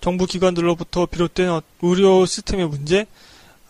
정부 0.00 0.26
기관들로부터 0.26 1.06
비롯된 1.06 1.60
의료 1.82 2.24
시스템의 2.26 2.68
문제, 2.68 3.06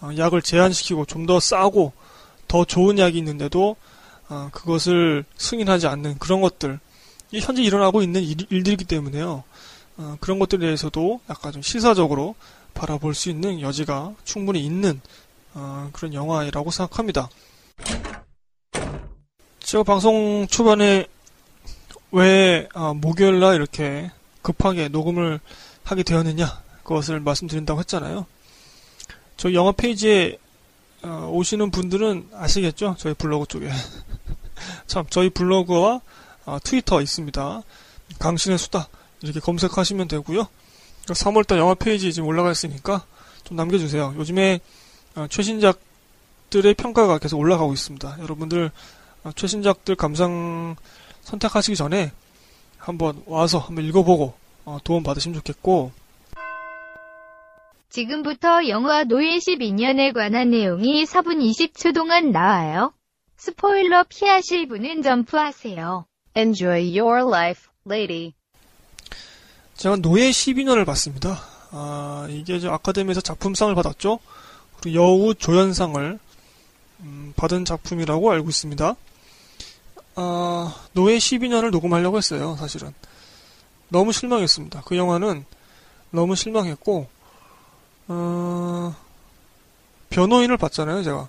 어, 0.01 0.11
약을 0.17 0.43
제한시키고 0.43 1.07
좀 1.07 1.27
더 1.27 1.41
싸고 1.41 1.93
더 2.47 2.65
좋은 2.65 2.99
약이 2.99 3.19
있는데도 3.19 3.77
어, 4.29 4.51
그것을 4.53 5.25
승인하지 5.37 5.87
않는 5.87 6.19
그런 6.19 6.41
것들, 6.41 6.79
현재 7.33 7.63
일어나고 7.63 8.03
있는 8.03 8.23
일, 8.23 8.63
들이기 8.63 8.85
때문에요. 8.85 9.45
어, 9.99 10.17
그런 10.21 10.39
것들에 10.39 10.61
대해서도 10.61 11.21
약간 11.29 11.53
좀 11.53 11.63
시사적으로 11.63 12.35
바라볼 12.75 13.15
수 13.15 13.31
있는 13.31 13.61
여지가 13.61 14.15
충분히 14.25 14.65
있는 14.65 15.01
어, 15.55 15.91
그런 15.93 16.15
영화라고 16.15 16.71
생각합니다. 16.71 17.29
제가 19.61 19.83
방송 19.83 20.47
초반에 20.49 21.07
왜 22.11 22.69
아, 22.73 22.95
목요일날 22.95 23.57
이렇게 23.57 24.11
급하게 24.41 24.89
녹음을 24.89 25.41
하게 25.85 26.03
되었느냐 26.03 26.63
그것을 26.83 27.21
말씀드린다고 27.21 27.81
했잖아요. 27.81 28.27
저희 29.37 29.55
영화 29.55 29.73
페이지에 29.73 30.39
어, 31.03 31.31
오시는 31.33 31.71
분들은 31.71 32.31
아시겠죠? 32.33 32.97
저희 32.99 33.15
블로그 33.15 33.47
쪽에 33.47 33.69
참 34.87 35.05
저희 35.11 35.31
블로그와 35.31 36.01
어, 36.47 36.59
트위터 36.63 37.01
있습니다. 37.01 37.63
강신의 38.19 38.59
수다 38.59 38.89
이렇게 39.23 39.41
검색하시면 39.41 40.09
되고요. 40.09 40.47
3월달 41.07 41.59
영화 41.59 41.75
페이지 41.75 42.13
지금 42.13 42.29
올라가 42.29 42.51
있으니까 42.51 43.05
좀 43.45 43.57
남겨주세요. 43.57 44.15
요즘에 44.17 44.61
어, 45.17 45.27
최신작들의 45.29 46.75
평가가 46.75 47.19
계속 47.19 47.39
올라가고 47.39 47.73
있습니다. 47.73 48.19
여러분들 48.21 48.71
어, 49.25 49.31
최신작들 49.35 49.97
감상 49.97 50.77
선택하시기 51.23 51.77
전에 51.77 52.13
한번 52.79 53.23
와서 53.27 53.59
한번 53.59 53.85
읽어보고 53.85 54.35
어, 54.65 54.79
도움 54.85 55.03
받으시면 55.03 55.37
좋겠고 55.37 55.93
지금부터 57.91 58.69
영화 58.69 59.05
노예 59.05 59.39
12년에 59.39 60.13
관한 60.13 60.51
내용이 60.51 61.05
4분 61.05 61.41
20초 61.41 61.95
동안 61.95 62.31
나와요. 62.31 62.93
스포일러 63.39 64.05
피하실 64.09 64.67
분은 64.67 65.03
점프하세요. 65.03 66.07
Enjoy 66.37 66.99
your 66.99 67.25
life, 67.25 67.63
lady. 67.87 68.35
제가 69.75 69.97
노예 69.97 70.31
12년을 70.31 70.85
봤습니다. 70.85 71.41
아, 71.71 72.27
이게 72.29 72.59
저 72.59 72.71
아카데미에서 72.73 73.21
작품상을 73.21 73.73
받았죠. 73.77 74.19
그리고 74.81 75.01
여우 75.01 75.35
조연상을 75.35 76.19
음, 77.01 77.33
받은 77.37 77.65
작품이라고 77.65 78.31
알고 78.33 78.49
있습니다. 78.49 78.97
아, 80.17 80.85
노예 80.93 81.17
12년을 81.17 81.71
녹음하려고 81.71 82.17
했어요, 82.19 82.57
사실은. 82.59 82.93
너무 83.89 84.13
실망했습니다. 84.13 84.83
그 84.85 84.97
영화는 84.97 85.45
너무 86.11 86.35
실망했고, 86.35 87.07
어, 88.09 88.97
변호인을 90.11 90.57
봤잖아요, 90.57 91.05
제가. 91.05 91.29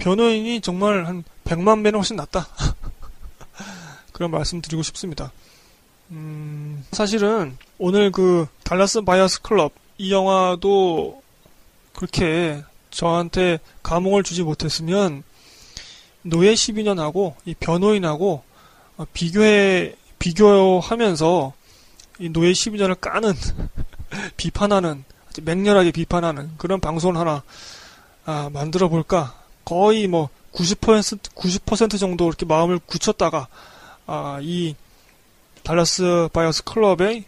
변호인이 0.00 0.60
정말 0.62 1.06
한 1.06 1.22
100만 1.44 1.84
배는 1.84 1.98
훨씬 1.98 2.16
낫다. 2.16 2.48
그런 4.12 4.30
말씀 4.30 4.60
드리고 4.60 4.82
싶습니다. 4.82 5.30
음, 6.10 6.84
사실은 6.90 7.56
오늘 7.78 8.10
그 8.10 8.46
달라스 8.64 9.02
바이어스 9.02 9.42
클럽 9.42 9.72
이 9.98 10.12
영화도 10.12 11.22
그렇게 11.94 12.62
저한테 12.90 13.60
감흥을 13.82 14.22
주지 14.22 14.42
못했으면 14.42 15.22
노예 16.22 16.54
12년하고 16.54 17.34
이 17.44 17.54
변호인하고 17.54 18.42
어, 18.96 19.06
비교해 19.12 19.94
비교하면서 20.18 21.52
이 22.18 22.28
노예 22.30 22.52
12년을 22.52 23.00
까는 23.00 23.32
비판하는 24.36 25.04
아주 25.28 25.42
맹렬하게 25.44 25.92
비판하는 25.92 26.50
그런 26.58 26.80
방송을 26.80 27.16
하나 27.16 27.42
아, 28.24 28.50
만들어 28.52 28.88
볼까 28.88 29.39
거의 29.64 30.06
뭐 30.06 30.28
90% 30.52 31.20
90% 31.34 31.98
정도 31.98 32.26
이렇게 32.26 32.44
마음을 32.46 32.78
굳혔다가 32.78 33.48
아, 34.06 34.38
이 34.42 34.74
달라스 35.62 36.28
바이어스 36.32 36.64
클럽의 36.64 37.24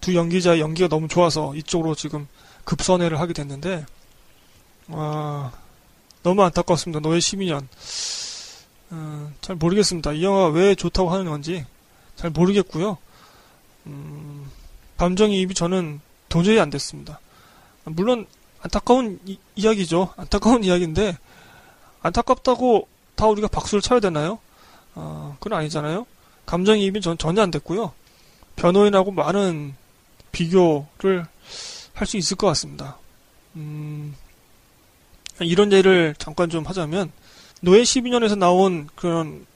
두 0.00 0.14
연기자의 0.14 0.60
연기가 0.60 0.88
너무 0.88 1.08
좋아서 1.08 1.54
이쪽으로 1.54 1.94
지금 1.94 2.28
급선회를 2.64 3.18
하게 3.20 3.32
됐는데 3.32 3.86
아, 4.88 5.52
너무 6.22 6.42
안타깝습니다. 6.42 7.00
노예 7.00 7.18
12년. 7.18 7.66
음, 8.92 9.34
잘 9.40 9.56
모르겠습니다. 9.56 10.12
이 10.12 10.22
영화 10.22 10.48
왜 10.48 10.74
좋다고 10.74 11.10
하는 11.10 11.26
건지 11.26 11.64
잘 12.16 12.30
모르겠고요. 12.30 12.98
음, 13.86 14.50
감정이입이 14.96 15.54
저는 15.54 16.00
도저히 16.28 16.58
안 16.60 16.70
됐습니다. 16.70 17.20
물론 17.84 18.26
안타까운 18.60 19.18
이, 19.26 19.38
이야기죠. 19.54 20.12
안타까운 20.16 20.64
이야기인데 20.64 21.16
안타깝다고 22.06 22.88
다 23.14 23.26
우리가 23.26 23.48
박수를 23.48 23.82
쳐야 23.82 24.00
되나요? 24.00 24.38
어, 24.94 25.36
그건 25.40 25.58
아니잖아요. 25.58 26.06
감정이입이 26.46 27.00
전 27.00 27.18
전혀 27.18 27.42
안 27.42 27.50
됐고요. 27.50 27.92
변호인하고 28.56 29.10
많은 29.10 29.74
비교를 30.32 31.26
할 31.94 32.06
수 32.06 32.16
있을 32.18 32.36
것 32.36 32.46
같습니다. 32.48 32.98
음, 33.56 34.14
이런 35.40 35.72
예를 35.72 36.14
잠깐 36.18 36.50
좀 36.50 36.64
하자면 36.64 37.10
노예 37.62 37.82
12년에서 37.82 38.36
나온 38.36 38.86
그런 38.94 39.46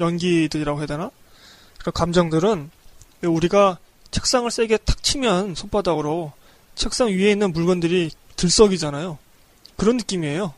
연기들이라고 0.00 0.78
해야 0.78 0.86
되나? 0.86 1.10
그런 1.78 1.92
감정들은 1.92 2.70
우리가 3.22 3.78
책상을 4.10 4.50
세게 4.50 4.78
탁 4.78 5.02
치면 5.02 5.54
손바닥으로 5.54 6.32
책상 6.74 7.08
위에 7.08 7.30
있는 7.32 7.52
물건들이 7.52 8.10
들썩이잖아요. 8.36 9.18
그런 9.76 9.98
느낌이에요. 9.98 10.54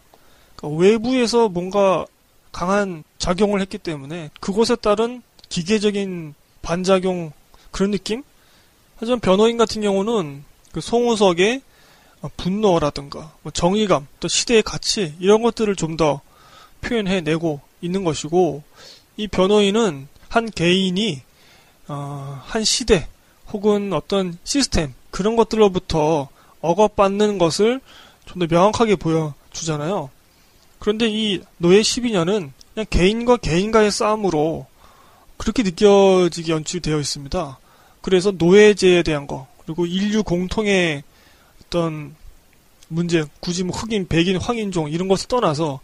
그러니까 0.62 0.80
외부에서 0.80 1.48
뭔가 1.48 2.06
강한 2.52 3.04
작용을 3.18 3.60
했기 3.60 3.76
때문에 3.78 4.30
그곳에 4.40 4.76
따른 4.76 5.22
기계적인 5.48 6.34
반작용 6.62 7.32
그런 7.70 7.90
느낌? 7.90 8.22
하지만 8.96 9.20
변호인 9.20 9.56
같은 9.58 9.82
경우는 9.82 10.44
그 10.72 10.80
송우석의 10.80 11.62
분노라든가 12.36 13.32
뭐 13.42 13.52
정의감 13.52 14.06
또 14.20 14.28
시대의 14.28 14.62
가치 14.62 15.14
이런 15.18 15.42
것들을 15.42 15.74
좀 15.76 15.96
더 15.96 16.20
표현해내고 16.82 17.60
있는 17.80 18.04
것이고 18.04 18.62
이 19.16 19.28
변호인은 19.28 20.08
한 20.28 20.50
개인이 20.50 21.20
어, 21.88 22.40
한 22.44 22.64
시대 22.64 23.08
혹은 23.52 23.92
어떤 23.92 24.38
시스템 24.44 24.94
그런 25.10 25.36
것들로부터 25.36 26.28
억압받는 26.60 27.38
것을 27.38 27.80
좀 28.26 28.40
더 28.40 28.46
명확하게 28.48 28.96
보여주잖아요. 28.96 30.10
그런데 30.82 31.08
이 31.08 31.40
노예 31.58 31.80
12년은 31.80 32.50
그냥 32.74 32.86
개인과 32.90 33.36
개인과의 33.36 33.92
싸움으로 33.92 34.66
그렇게 35.36 35.62
느껴지게 35.62 36.50
연출되어 36.50 36.98
있습니다. 36.98 37.58
그래서 38.00 38.32
노예제에 38.32 39.04
대한 39.04 39.28
거 39.28 39.46
그리고 39.64 39.86
인류 39.86 40.24
공통의 40.24 41.04
어떤 41.64 42.16
문제, 42.88 43.22
굳이 43.38 43.62
뭐 43.62 43.76
흑인, 43.76 44.08
백인, 44.08 44.36
황인종 44.38 44.90
이런 44.90 45.06
것을 45.06 45.28
떠나서 45.28 45.78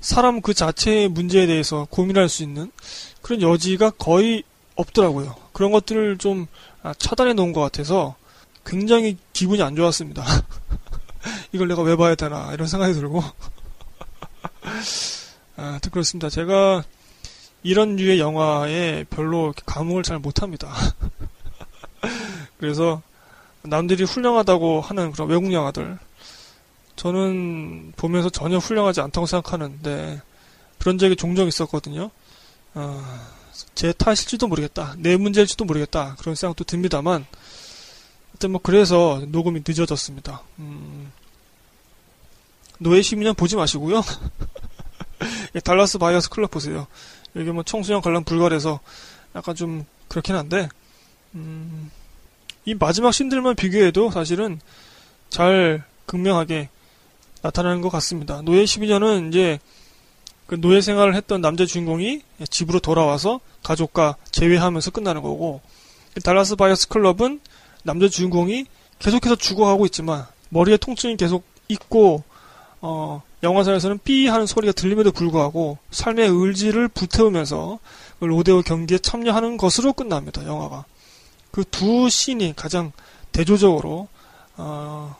사람 0.00 0.40
그 0.40 0.54
자체의 0.54 1.08
문제에 1.08 1.46
대해서 1.46 1.86
고민할 1.90 2.30
수 2.30 2.42
있는 2.42 2.72
그런 3.20 3.42
여지가 3.42 3.90
거의 3.90 4.44
없더라고요. 4.76 5.36
그런 5.52 5.72
것들을 5.72 6.16
좀 6.16 6.46
아, 6.82 6.94
차단해 6.94 7.34
놓은 7.34 7.52
것 7.52 7.60
같아서 7.60 8.14
굉장히 8.64 9.18
기분이 9.34 9.62
안 9.62 9.76
좋았습니다. 9.76 10.24
이걸 11.52 11.68
내가 11.68 11.82
왜 11.82 11.96
봐야 11.96 12.14
되나 12.14 12.50
이런 12.54 12.66
생각이 12.66 12.94
들고 12.94 13.22
아, 15.56 15.78
그렇습니다. 15.90 16.28
제가 16.30 16.84
이런 17.62 17.96
류의 17.96 18.18
영화에 18.18 19.04
별로 19.10 19.54
감흥을 19.66 20.02
잘 20.02 20.18
못합니다. 20.18 20.72
그래서 22.58 23.02
남들이 23.62 24.04
훌륭하다고 24.04 24.80
하는 24.80 25.12
그런 25.12 25.28
외국 25.28 25.52
영화들 25.52 25.98
저는 26.96 27.92
보면서 27.96 28.28
전혀 28.28 28.58
훌륭하지 28.58 29.00
않다고 29.00 29.26
생각하는데 29.26 30.20
그런 30.78 30.98
적이 30.98 31.16
종종 31.16 31.46
있었거든요. 31.46 32.10
어, 32.74 33.04
제 33.74 33.92
탓일지도 33.92 34.48
모르겠다. 34.48 34.94
내 34.98 35.16
문제일지도 35.16 35.64
모르겠다. 35.64 36.16
그런 36.18 36.34
생각도 36.34 36.64
듭니다만 36.64 37.26
하여튼 38.32 38.52
뭐 38.52 38.60
그래서 38.62 39.22
녹음이 39.28 39.62
늦어졌습니다. 39.66 40.42
음, 40.58 41.12
노예 42.82 43.00
12년 43.00 43.36
보지 43.36 43.56
마시고요. 43.56 44.02
달라스 45.64 45.98
바이어스 45.98 46.30
클럽 46.30 46.50
보세요. 46.50 46.86
여기 47.36 47.50
뭐 47.50 47.62
청소년 47.62 48.02
관람 48.02 48.24
불가해서 48.24 48.80
약간 49.34 49.54
좀 49.54 49.86
그렇긴 50.08 50.34
한데 50.34 50.68
음, 51.34 51.90
이 52.64 52.74
마지막 52.74 53.12
신들만 53.12 53.56
비교해도 53.56 54.10
사실은 54.10 54.60
잘 55.30 55.84
극명하게 56.06 56.68
나타나는 57.40 57.80
것 57.80 57.88
같습니다. 57.88 58.42
노예 58.42 58.64
12년은 58.64 59.28
이제 59.28 59.58
그 60.46 60.60
노예 60.60 60.80
생활을 60.80 61.14
했던 61.14 61.40
남자 61.40 61.64
주인공이 61.64 62.22
집으로 62.50 62.80
돌아와서 62.80 63.40
가족과 63.62 64.16
재회하면서 64.30 64.90
끝나는 64.90 65.22
거고 65.22 65.60
달라스 66.22 66.56
바이어스 66.56 66.88
클럽은 66.88 67.40
남자 67.84 68.08
주인공이 68.08 68.66
계속해서 68.98 69.36
죽어가고 69.36 69.86
있지만 69.86 70.26
머리에 70.50 70.76
통증이 70.76 71.16
계속 71.16 71.44
있고 71.68 72.22
어, 72.82 73.22
영화상에서는 73.44 74.00
삐 74.04 74.26
하는 74.26 74.44
소리가 74.44 74.72
들림에도 74.72 75.12
불구하고 75.12 75.78
삶의 75.92 76.28
의지를 76.28 76.88
불태우면서 76.88 77.78
그 78.18 78.24
로데오 78.24 78.62
경기에 78.62 78.98
참여하는 78.98 79.56
것으로 79.56 79.92
끝납니다. 79.92 80.44
영화가 80.44 80.84
그 81.52 81.64
두 81.64 82.08
씬이 82.10 82.54
가장 82.56 82.92
대조적으로 83.30 84.08
어, 84.56 85.16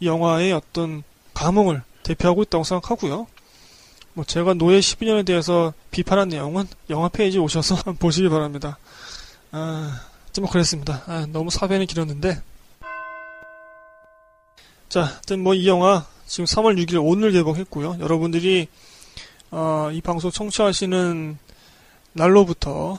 이 0.00 0.06
영화의 0.06 0.52
어떤 0.52 1.02
감흥을 1.34 1.82
대표하고 2.02 2.42
있다고 2.42 2.64
생각하고요. 2.64 3.26
뭐 4.14 4.24
제가 4.24 4.54
노예 4.54 4.78
12년에 4.78 5.26
대해서 5.26 5.72
비판한 5.90 6.28
내용은 6.28 6.66
영화 6.90 7.08
페이지 7.08 7.38
오셔서 7.38 7.92
보시기 7.98 8.28
바랍니다. 8.28 8.78
아, 9.50 10.00
좀 10.32 10.46
그랬습니다. 10.46 11.02
아, 11.06 11.26
너무 11.28 11.50
사변이 11.50 11.86
길었는데. 11.86 12.40
자, 14.88 15.20
뭐 15.38 15.54
이 15.54 15.66
영화 15.66 16.06
지금 16.26 16.44
3월 16.46 16.82
6일 16.84 17.00
오늘 17.02 17.32
개봉했고요. 17.32 17.98
여러분들이 18.00 18.68
어, 19.50 19.90
이 19.92 20.00
방송 20.00 20.30
청취하시는 20.30 21.38
날로부터 22.12 22.98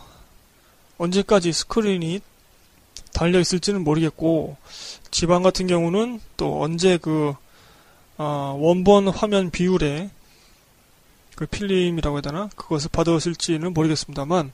언제까지 0.98 1.52
스크린이 1.52 2.22
달려 3.14 3.40
있을지는 3.40 3.84
모르겠고 3.84 4.58
지방 5.12 5.42
같은 5.42 5.68
경우는 5.68 6.22
또 6.38 6.62
언제 6.62 6.98
그 6.98 7.34
어, 8.18 8.58
원본 8.60 9.10
화면 9.10 9.52
비율에 9.52 10.10
그 11.36 11.46
필름이라고 11.46 12.18
해야 12.18 12.22
되나 12.22 12.50
그것을 12.56 12.90
받아왔을지는 12.92 13.74
모르겠습니다만 13.74 14.54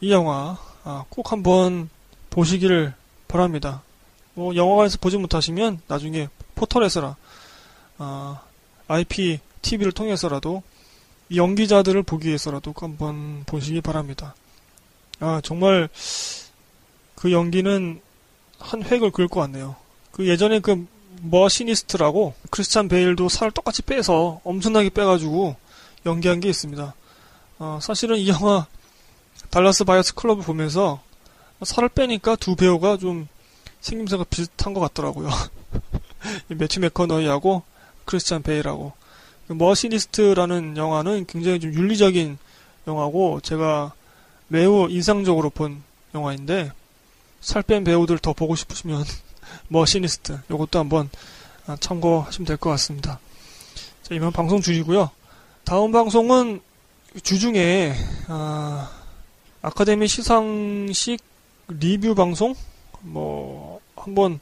이 0.00 0.10
영화 0.10 0.58
아, 0.82 1.04
꼭 1.08 1.32
한번 1.32 1.88
보시기를 2.30 2.94
바랍니다. 3.28 3.82
뭐 4.34 4.56
영화관에서 4.56 4.98
보지 5.00 5.16
못하시면 5.16 5.80
나중에 5.86 6.28
포털에서나 6.56 7.16
아, 7.98 8.42
IP 8.88 9.38
TV를 9.62 9.92
통해서라도 9.92 10.62
이 11.28 11.38
연기자들을 11.38 12.02
보기 12.02 12.28
위해서라도 12.28 12.72
꼭 12.72 12.84
한번 12.84 13.44
보시기 13.46 13.80
바랍니다. 13.80 14.34
아 15.20 15.40
정말 15.42 15.88
그 17.14 17.32
연기는 17.32 18.00
한 18.58 18.82
획을 18.82 19.10
그을 19.10 19.28
것 19.28 19.40
같네요. 19.40 19.76
그 20.12 20.28
예전에 20.28 20.60
그 20.60 20.86
머시니스트라고 21.22 22.34
크리스찬 22.50 22.88
베일도 22.88 23.28
살을 23.28 23.52
똑같이 23.52 23.82
빼서 23.82 24.40
엄청나게 24.44 24.90
빼가지고 24.90 25.56
연기한 26.06 26.40
게 26.40 26.48
있습니다. 26.48 26.94
어, 27.58 27.78
사실은 27.80 28.16
이 28.16 28.28
영화 28.28 28.66
달라스 29.50 29.84
바이어스 29.84 30.14
클럽을 30.14 30.44
보면서 30.44 31.00
살을 31.62 31.88
빼니까 31.88 32.36
두 32.36 32.56
배우가 32.56 32.96
좀 32.98 33.28
생김새가 33.80 34.24
비슷한 34.24 34.74
것 34.74 34.80
같더라고요. 34.80 35.28
이 36.50 36.54
매튜 36.54 36.80
맥커너이하고 36.80 37.62
크리스찬 38.04 38.42
베일하고 38.42 38.92
머시니스트라는 39.48 40.76
영화는 40.76 41.26
굉장히 41.26 41.60
좀 41.60 41.72
윤리적인 41.72 42.38
영화고 42.86 43.40
제가 43.40 43.92
매우 44.48 44.88
인상적으로 44.88 45.50
본 45.50 45.82
영화인데 46.14 46.70
살 47.40 47.62
뺀 47.62 47.84
배우들 47.84 48.18
더 48.18 48.32
보고 48.32 48.54
싶으시면 48.56 49.04
머시니스트 49.68 50.40
요것도 50.50 50.78
한번 50.78 51.10
아, 51.66 51.76
참고하시면 51.78 52.46
될 52.46 52.56
것 52.56 52.70
같습니다. 52.70 53.18
자, 54.02 54.14
이번 54.14 54.32
방송 54.32 54.60
줄이고요. 54.60 55.10
다음 55.64 55.92
방송은 55.92 56.60
주중에 57.22 57.94
아, 58.28 58.90
아카데미 59.62 60.08
시상식 60.08 61.20
리뷰 61.68 62.14
방송 62.14 62.54
뭐 63.00 63.80
한번 63.96 64.40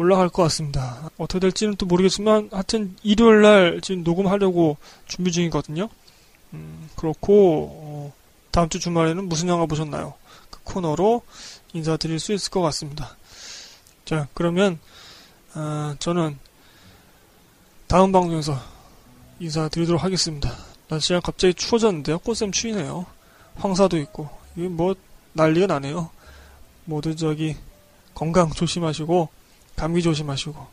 올라갈 0.00 0.30
것 0.30 0.42
같습니다. 0.44 1.10
어떻게 1.18 1.40
될지는 1.40 1.76
또 1.76 1.84
모르겠지만 1.84 2.48
하여튼 2.52 2.96
일요일 3.02 3.42
날 3.42 3.80
지금 3.82 4.02
녹음하려고 4.02 4.78
준비 5.06 5.30
중이거든요. 5.30 5.90
음, 6.54 6.88
그렇고 6.96 7.68
어, 7.70 8.12
다음 8.50 8.70
주 8.70 8.80
주말에는 8.80 9.28
무슨 9.28 9.48
영화 9.48 9.66
보셨나요? 9.66 10.14
그 10.48 10.60
코너로 10.64 11.20
인사드릴 11.74 12.18
수 12.18 12.32
있을 12.32 12.50
것 12.50 12.62
같습니다. 12.62 13.14
자 14.06 14.26
그러면 14.32 14.78
아, 15.52 15.94
저는 15.98 16.38
다음 17.86 18.10
방송에서 18.10 18.58
인사드리도록 19.38 20.02
하겠습니다. 20.02 20.50
날씨가 20.88 21.20
갑자기 21.20 21.52
추워졌는데요. 21.52 22.20
꽃샘 22.20 22.52
추위네요. 22.52 23.04
황사도 23.56 23.98
있고 23.98 24.30
이게 24.56 24.66
뭐 24.66 24.94
난리가 25.34 25.66
나네요. 25.66 26.08
모두 26.86 27.14
저기 27.14 27.54
건강 28.14 28.50
조심하시고 28.50 29.39
감기 29.80 30.02
조심하시고 30.02 30.66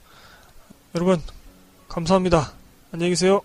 여러분 0.96 1.22
감사합니다. 1.88 2.52
안녕히 2.92 3.12
계세요. 3.12 3.42